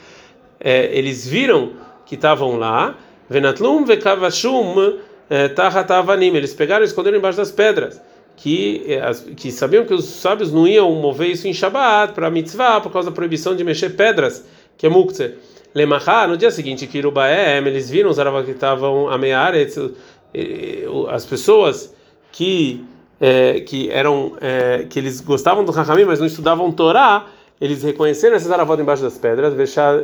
é, 0.60 0.98
eles 0.98 1.28
viram 1.28 1.74
que 2.06 2.16
estavam 2.16 2.58
lá, 2.58 2.96
Venatlum 3.30 3.84
Vekavashum 3.84 4.98
eh, 5.30 6.38
eles 6.38 6.54
pegaram 6.54 6.84
e 6.84 6.88
esconderam 6.88 7.18
embaixo 7.18 7.38
das 7.38 7.52
pedras. 7.52 8.02
que, 8.38 8.84
eh, 8.88 9.12
que 9.36 9.52
sabiam 9.52 9.84
que 9.84 9.94
os 9.94 10.06
sábios 10.06 10.52
não 10.52 10.68
iam 10.68 10.92
mover 10.92 11.32
isso 11.32 11.48
em 11.48 11.54
Shabbat 11.54 12.14
para 12.14 12.30
mitzvah 12.30 12.80
por 12.80 12.92
causa 12.92 13.10
da 13.10 13.16
proibição 13.16 13.56
de 13.56 13.64
mexer 13.64 13.90
pedras, 13.96 14.46
que 14.78 14.86
é 14.86 14.90
muktzeh. 14.90 15.34
Lemachá, 15.74 16.28
no 16.28 16.38
dia 16.38 16.52
seguinte, 16.52 16.88
Kirubaem, 16.88 17.66
eles 17.66 17.90
viram 17.90 18.10
os 18.10 18.20
aravá 18.20 18.44
que 18.44 18.52
estavam 18.52 19.10
a 19.10 19.18
meia 19.18 19.40
área, 19.40 19.68
as 21.10 21.26
pessoas 21.26 21.94
que 22.32 22.86
é, 23.20 23.62
que 23.62 23.90
eram 23.90 24.34
é, 24.40 24.86
que 24.90 25.00
eles 25.00 25.22
gostavam 25.22 25.66
do 25.66 25.72
Rahamim, 25.72 26.06
mas 26.06 26.20
não 26.20 26.28
estudavam 26.28 26.72
Torá, 26.72 27.26
eles 27.60 27.84
reconheceram 27.84 28.36
esses 28.36 28.52
aravot 28.52 28.80
embaixo 28.80 29.02
das 29.02 29.18
pedras, 29.18 29.54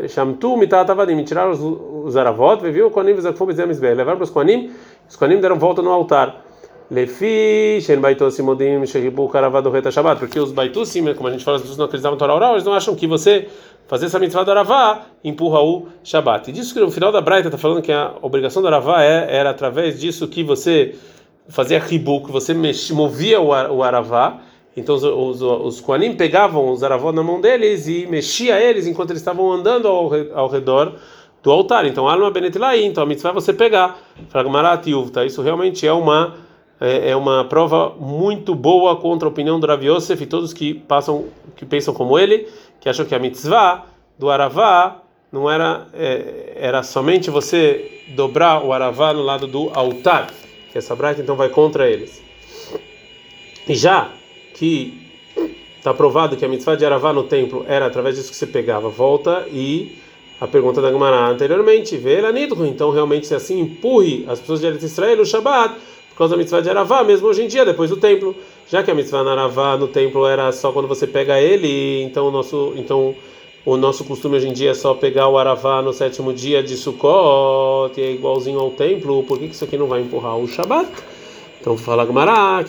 Shamtu 0.10 0.58
mitatavadim, 0.58 1.24
tiraram 1.24 1.52
os, 1.52 1.60
os 2.08 2.18
aravot, 2.18 2.64
viu 2.72 2.88
o 2.88 2.92
Koanim, 2.92 3.14
levaram 3.14 4.18
para 4.18 4.24
os 4.24 4.30
Koanim, 4.32 4.72
os 5.14 5.16
Koanim 5.16 5.40
deram 5.40 5.60
volta 5.60 5.80
no 5.84 5.92
altar. 5.92 6.44
Lefi, 6.90 7.80
Shen 7.82 8.00
Baitosim 8.00 8.42
Modim, 8.42 8.84
Shehibu 8.84 9.30
Karavado 9.30 9.70
Reta 9.70 9.92
Shabbat, 9.92 10.20
porque 10.20 10.40
os 10.40 10.52
Baitosim, 10.52 11.14
como 11.14 11.28
a 11.28 11.32
gente 11.32 11.44
fala, 11.44 11.58
as 11.58 11.62
pessoas 11.62 11.78
não 11.78 11.86
acreditavam 11.86 12.16
no 12.16 12.20
Torá 12.20 12.34
oral, 12.34 12.54
eles 12.54 12.64
não 12.64 12.74
acham 12.74 12.96
que 12.96 13.06
você 13.06 13.48
fazer 13.88 14.08
essa 14.08 14.18
mitzvah 14.18 14.44
do 14.44 14.50
Aravá 14.50 15.04
empurra 15.24 15.62
o 15.62 15.86
Shabbat. 16.04 16.50
E 16.50 16.54
disso 16.54 16.74
que 16.74 16.80
no 16.80 16.90
final 16.90 17.12
da 17.12 17.22
Braita 17.22 17.48
está 17.48 17.60
falando 17.60 17.84
que 17.84 17.92
a 17.92 18.12
obrigação 18.24 18.60
do 18.64 18.68
Aravá 18.68 19.04
é, 19.04 19.28
era 19.30 19.52
através 19.52 20.00
disso 20.00 20.28
que 20.28 20.44
você 20.44 20.96
fazia 21.48 21.78
ribu, 21.78 22.26
que 22.26 22.32
você 22.32 22.52
mexia, 22.56 22.96
movia 22.96 23.40
o, 23.40 23.50
o 23.50 23.84
Aravá. 23.84 24.40
Então 24.76 24.96
os, 24.96 25.04
os, 25.04 25.42
os 25.44 25.84
pegavam 26.18 26.72
os 26.72 26.82
Aravó 26.82 27.12
na 27.12 27.22
mão 27.22 27.40
deles 27.40 27.88
e 27.88 28.08
mexia 28.08 28.60
eles 28.60 28.88
enquanto 28.88 29.12
eles 29.12 29.22
estavam 29.22 29.52
andando 29.52 29.88
ao, 29.88 30.10
ao 30.34 30.48
redor 30.48 30.96
do 31.44 31.52
altar. 31.52 31.86
Então, 31.86 32.08
alma 32.08 32.32
benetilai, 32.32 32.84
então 32.84 33.04
a 33.04 33.06
mitzvah 33.06 33.30
é 33.30 33.34
você 33.34 33.54
pegar. 33.54 34.00
Fragmarat 34.30 34.88
tá? 35.12 35.26
Isso 35.26 35.42
realmente 35.42 35.86
é 35.86 35.92
uma 35.92 36.36
é, 36.80 37.12
é, 37.12 37.16
uma 37.16 37.46
prova 37.46 37.94
muito 38.00 38.56
boa 38.56 38.96
contra 38.96 39.28
a 39.28 39.32
opinião 39.32 39.60
do 39.60 39.68
Rav 39.68 39.84
Yosef 39.86 40.24
e 40.24 40.26
todos 40.26 40.54
que 40.54 40.74
passam 40.74 41.26
que 41.56 41.66
pensam 41.66 41.94
como 41.94 42.18
ele, 42.18 42.48
que 42.80 42.90
acham 42.90 43.06
que 43.06 43.14
a 43.14 43.20
mitzvah 43.20 43.86
do 44.18 44.30
Aravá 44.30 45.02
não 45.32 45.50
era 45.50 45.88
é, 45.94 46.54
era 46.56 46.82
somente 46.82 47.30
você 47.30 48.04
dobrar 48.10 48.64
o 48.64 48.74
Aravá 48.74 49.14
no 49.14 49.22
lado 49.22 49.48
do 49.48 49.70
altar, 49.74 50.30
que 50.72 50.78
essa 50.78 50.96
braita 50.96 51.22
então 51.22 51.36
vai 51.36 51.50
contra 51.50 51.90
eles. 51.90 52.24
E 53.68 53.76
já 53.76 54.10
que 54.56 55.10
está 55.78 55.94
provado 55.94 56.36
que 56.36 56.46
a 56.46 56.50
mitzvah 56.50 56.76
de 56.76 56.86
Aravá 56.86 57.14
no 57.14 57.24
templo 57.24 57.66
era 57.68 57.86
através 57.86 58.16
disso 58.16 58.30
que 58.30 58.36
você 58.36 58.48
pegava, 58.48 58.90
volta 58.90 59.46
e 59.52 60.03
a 60.40 60.48
pergunta 60.48 60.82
da 60.82 60.92
Gemara 60.92 61.28
anteriormente, 61.28 61.96
vê 61.98 62.20
então 62.68 62.92
realmente 62.92 63.28
se 63.28 63.36
assim 63.36 63.60
empurre 63.60 64.26
as 64.28 64.40
pessoas 64.40 64.60
de 64.60 64.68
Eretz 64.68 64.84
Israel 64.84 65.22
o 65.22 65.26
Shabbat 65.26 65.76
por 66.14 66.18
causa 66.18 66.36
da 66.36 66.38
mitzvah 66.38 66.62
de 66.62 66.70
Aravá, 66.70 67.04
mesmo 67.04 67.28
hoje 67.28 67.42
em 67.42 67.48
dia, 67.48 67.66
depois 67.66 67.90
do 67.90 67.98
templo. 67.98 68.36
Já 68.70 68.84
que 68.84 68.92
a 68.92 68.94
mitzvah 68.94 69.24
na 69.24 69.32
Aravá 69.32 69.76
no 69.76 69.88
templo 69.88 70.28
era 70.28 70.52
só 70.52 70.72
quando 70.72 70.88
você 70.88 71.08
pega 71.08 71.40
ele, 71.42 72.04
então 72.04 72.28
o 72.28 72.32
nosso, 72.32 72.74
então, 72.76 73.16
o 73.66 73.76
nosso 73.78 74.04
costume 74.04 74.38
hoje 74.38 74.48
em 74.48 74.54
dia 74.54 74.72
é 74.72 74.74
só 74.76 74.94
pegar 74.94 75.28
o 75.28 75.40
Aravá 75.40 75.82
no 75.82 75.92
sétimo 75.92 76.32
dia 76.32 76.62
de 76.62 76.78
Sukkot, 76.78 78.00
e 78.00 78.04
é 78.04 78.12
igualzinho 78.12 78.60
ao 78.60 78.70
templo, 78.70 79.24
por 79.24 79.40
que 79.40 79.46
isso 79.46 79.64
aqui 79.64 79.76
não 79.76 79.88
vai 79.88 80.02
empurrar 80.02 80.38
o 80.38 80.48
Shabat? 80.48 80.88
Então 81.60 81.76
fala 81.78 82.06
Gumará, 82.06 82.64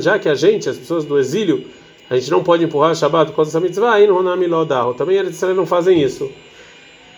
já 0.00 0.18
que 0.18 0.28
a 0.28 0.34
gente, 0.34 0.68
as 0.68 0.76
pessoas 0.76 1.06
do 1.06 1.18
exílio, 1.18 1.64
a 2.10 2.16
gente 2.16 2.30
não 2.30 2.42
pode 2.42 2.64
empurrar 2.64 2.92
o 2.92 2.94
Shabat 2.94 3.30
por 3.30 3.36
causa 3.36 3.50
dessa 3.50 3.60
mitzvah, 3.60 3.94
aí 3.94 4.06
no 4.06 4.18
Hanami 4.18 4.46
Lodaho. 4.46 4.94
Também 4.94 5.16
eles 5.16 5.40
não 5.40 5.66
fazem 5.66 6.02
isso. 6.02 6.30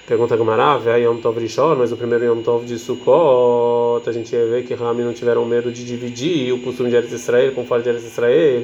Pergunta 0.06 0.36
Gamarav, 0.36 0.86
é 0.88 1.00
Yom 1.00 1.16
Tov 1.16 1.40
Rishon, 1.40 1.74
mas 1.74 1.90
o 1.90 1.96
primeiro 1.96 2.24
Yom 2.26 2.40
Tov 2.40 2.64
de 2.64 2.78
Sukkot, 2.78 4.08
a 4.08 4.12
gente 4.12 4.32
ia 4.32 4.46
ver 4.46 4.64
que 4.64 4.72
Rami 4.72 5.02
não 5.02 5.12
tiveram 5.12 5.44
medo 5.44 5.72
de 5.72 5.84
dividir 5.84 6.52
o 6.52 6.60
costume 6.60 6.90
de 6.90 6.94
Eretz 6.94 7.12
Israel 7.12 7.50
com 7.50 7.64
fora 7.64 7.82
de 7.82 7.88
Eretz 7.88 8.04
Israel, 8.04 8.62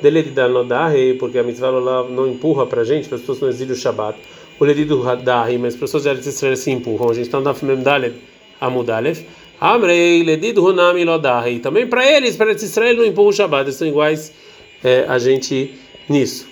dele 0.00 0.22
de 0.22 0.30
Danodahi, 0.30 1.14
porque 1.14 1.36
a 1.36 1.42
mitzvah 1.42 1.72
não 2.08 2.28
empurra 2.28 2.64
para 2.66 2.82
a 2.82 2.84
gente, 2.84 3.08
para 3.08 3.16
as 3.16 3.22
pessoas 3.22 3.40
no 3.40 3.48
exílio 3.48 3.74
Shabbat. 3.74 4.16
O 4.60 4.64
do 4.64 5.08
Hadahi, 5.08 5.58
mas 5.58 5.74
as 5.74 5.80
pessoas 5.80 6.04
de 6.04 6.10
Eretz 6.10 6.26
Israel 6.26 6.56
se 6.56 6.70
empurram. 6.70 7.10
A 7.10 7.14
gente 7.14 7.26
está 7.26 7.38
no 7.38 7.44
Daf 7.44 7.64
Memdalef, 7.64 8.14
Amudalef. 8.60 9.24
Amrei, 9.60 10.22
Ledi 10.22 10.52
do 10.52 10.64
Hunami 10.64 11.04
Lodahi. 11.04 11.58
Também 11.58 11.88
para 11.88 12.08
eles, 12.08 12.36
para 12.36 12.50
Eretz 12.50 12.62
Israel, 12.62 12.94
não 12.94 13.04
empurra 13.04 13.28
o 13.30 13.32
Shabbat. 13.32 13.64
Eles 13.64 13.74
são 13.74 13.88
iguais 13.88 14.32
é, 14.84 15.06
a 15.08 15.18
gente 15.18 15.74
nisso. 16.08 16.46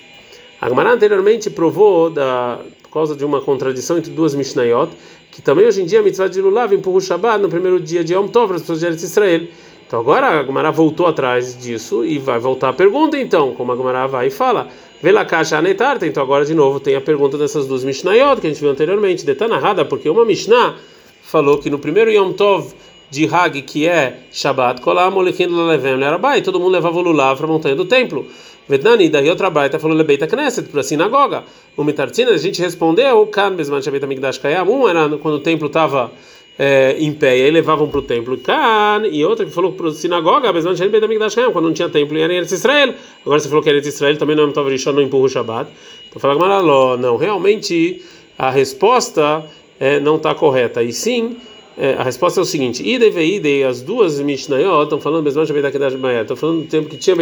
A 0.61 0.69
Gemara 0.69 0.93
anteriormente 0.93 1.51
provou 1.51 2.09
da 2.11 2.59
por 2.83 2.91
causa 2.99 3.17
de 3.17 3.25
uma 3.25 3.41
contradição 3.41 3.97
entre 3.97 4.11
duas 4.11 4.35
Mishnayot, 4.35 4.93
que 5.31 5.41
também 5.41 5.67
hoje 5.67 5.81
em 5.81 5.87
dia 5.87 6.01
a 6.01 6.03
mitzvah 6.03 6.29
de 6.29 6.43
Lulav 6.43 6.75
empurra 6.75 6.99
o 6.99 7.01
Shabbat 7.01 7.41
no 7.41 7.49
primeiro 7.49 7.81
dia 7.81 8.05
de 8.05 8.13
Yom 8.13 8.29
Tov, 8.29 8.53
as 8.53 8.61
pessoas 8.61 8.81
de 8.81 8.87
Eretz 8.87 9.03
Israel. 9.03 9.49
Então 9.87 9.99
agora 9.99 10.41
a 10.41 10.45
Gemara 10.45 10.71
voltou 10.71 11.07
atrás 11.07 11.57
disso 11.57 12.05
e 12.05 12.19
vai 12.19 12.39
voltar 12.39 12.69
a 12.69 12.73
pergunta 12.75 13.19
então, 13.19 13.55
como 13.55 13.73
a 13.73 13.77
Gemara 13.77 14.07
vai 14.07 14.27
e 14.27 14.31
fala. 14.31 14.69
Vela 15.03 15.25
caixa 15.25 15.57
anetarta, 15.57 16.07
então 16.07 16.23
agora 16.23 16.45
de 16.45 16.55
novo 16.55 16.81
tem 16.81 16.95
a 16.95 17.01
pergunta 17.01 17.39
dessas 17.39 17.67
duas 17.67 17.83
Mishnayot 17.83 18.41
que 18.43 18.47
a 18.47 18.51
gente 18.51 18.61
viu 18.61 18.71
anteriormente, 18.71 19.25
de 19.25 19.49
narrada, 19.49 19.87
porque 19.87 20.11
uma 20.11 20.27
Mishnah 20.27 20.77
falou 21.23 21.57
que 21.57 21.71
no 21.71 21.79
primeiro 21.79 22.11
Yom 22.11 22.33
Tov 22.35 22.75
de 23.13 23.27
Hag, 23.27 23.61
que 23.61 23.87
é 23.87 24.21
Shabbat, 24.33 24.81
Kolam 24.81 25.15
Olekin 25.15 25.47
Lalevem 25.47 25.97
Lerabai, 25.97 26.41
todo 26.41 26.59
mundo 26.59 26.73
levava 26.73 26.97
o 26.99 27.03
Lulav 27.03 27.37
para 27.37 27.45
a 27.45 27.49
montanha 27.51 27.77
do 27.77 27.85
templo. 27.85 28.27
Vednani, 28.67 29.11
daí 29.11 29.29
outra 29.29 29.51
baita 29.51 29.79
falou 29.79 29.95
Lebeita 29.95 30.27
Knesset, 30.27 30.71
para 30.71 30.81
a 30.81 30.83
sinagoga. 30.83 31.45
O 31.77 31.85
Mitartina, 31.85 32.31
a 32.31 32.39
gente 32.39 32.63
respondeu, 32.63 33.27
Kan 33.27 33.55
Besman 33.55 33.83
Shabbat 33.83 34.03
Amigdash 34.03 34.39
Kayam, 34.39 34.67
um 34.67 34.89
era 34.89 35.11
quando 35.19 35.35
o 35.35 35.41
templo 35.41 35.67
estava 35.67 36.11
é, 36.59 36.97
em 36.99 37.13
pé, 37.13 37.37
e 37.37 37.43
aí 37.43 37.51
levavam 37.51 37.87
para 37.87 37.99
o 37.99 38.03
templo 38.03 38.39
Kan, 38.39 39.03
e 39.05 39.23
outra 39.27 39.45
que 39.45 39.53
falou 39.53 39.73
para 39.73 39.89
a 39.89 39.93
sinagoga, 39.93 40.51
Besman 40.51 40.75
Shabbat 40.75 41.05
Amigdash 41.05 41.35
Kayam, 41.35 41.53
quando 41.53 41.67
não 41.67 41.75
tinha 41.75 41.91
templo, 41.91 42.17
era 42.17 42.33
em 42.33 42.37
Eretz 42.39 42.53
Israel. 42.53 42.95
Agora 43.27 43.41
você 43.41 43.49
falou 43.49 43.63
que 43.63 43.69
era 43.69 43.77
Eretz 43.77 43.95
Israel, 43.95 44.17
também 44.17 44.35
não 44.35 44.49
é 44.49 44.53
Tov 44.53 44.71
Rishon, 44.71 44.93
não 44.93 45.03
empurra 45.03 45.25
o 45.25 45.29
Shabbat. 45.29 45.71
Então 46.09 46.19
fala 46.19 46.33
Gamaraló, 46.33 46.97
não, 46.97 47.19
realmente 47.19 48.03
a 48.39 48.49
resposta 48.49 49.45
é, 49.79 50.01
não 50.01 50.17
está 50.17 50.35
correta, 50.35 50.83
e 50.83 50.95
sim 50.95 51.37
é, 51.77 51.95
a 51.95 52.03
resposta 52.03 52.41
é 52.41 52.43
o 52.43 52.45
seguinte: 52.45 52.87
Ida 52.87 53.07
e 53.07 53.37
Ida, 53.37 53.69
as 53.69 53.81
duas 53.81 54.21
Mishnayot 54.21 54.85
estão 54.85 55.01
falando 55.01 55.25
mesmo 55.25 55.43
estão 55.43 56.37
falando 56.37 56.63
do 56.63 56.69
tempo 56.69 56.89
que 56.89 56.97
tinha 56.97 57.17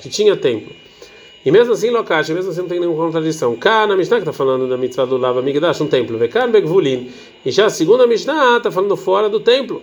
que 0.00 0.08
tinha 0.08 0.36
templo. 0.36 0.72
E 1.44 1.50
mesmo 1.50 1.72
assim, 1.72 1.90
Lokash, 1.90 2.30
mesmo 2.30 2.50
assim 2.50 2.60
não 2.60 2.68
tem 2.68 2.80
nenhuma 2.80 3.02
contradição. 3.04 3.56
Cá 3.56 3.86
na 3.86 3.96
Mishnah 3.96 4.16
que 4.16 4.22
está 4.22 4.32
falando 4.32 4.68
da 4.68 4.76
mitzvah 4.76 5.06
do 5.06 5.16
Lava 5.16 5.40
Migdash, 5.40 5.80
um 5.80 5.86
templo. 5.86 6.18
E 7.44 7.50
já 7.50 7.66
a 7.66 7.70
segunda 7.70 8.06
Mishnah 8.06 8.58
está 8.58 8.70
falando 8.70 8.96
fora 8.96 9.28
do 9.28 9.40
templo. 9.40 9.80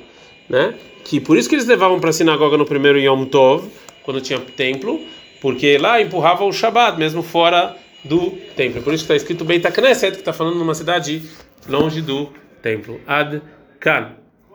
Né? 0.50 0.76
Que 1.04 1.20
por 1.20 1.38
isso 1.38 1.50
que 1.50 1.56
eles 1.56 1.66
levavam 1.66 2.00
para 2.00 2.10
a 2.10 2.14
sinagoga 2.14 2.58
no 2.58 2.66
primeiro 2.66 3.00
Yom 3.00 3.26
Tov, 3.26 3.68
quando 4.04 4.22
tinha 4.22 4.40
templo, 4.40 5.00
porque 5.42 5.78
lá 5.78 6.00
empurrava 6.00 6.44
o 6.44 6.52
Shabat, 6.52 7.00
mesmo 7.00 7.24
fora 7.24 7.76
do 8.04 8.32
templo. 8.56 8.82
Por 8.84 8.94
isso 8.94 9.04
que 9.06 9.14
está 9.14 9.16
escrito 9.16 9.44
Beit 9.44 9.66
Knesset, 9.72 10.12
que 10.12 10.22
está 10.22 10.34
falando 10.34 10.58
numa 10.58 10.76
cidade 10.76 11.24
longe 11.68 12.02
do 12.02 12.30
templo. 12.62 13.00
Ad 13.08 13.42
تعال 13.86 14.25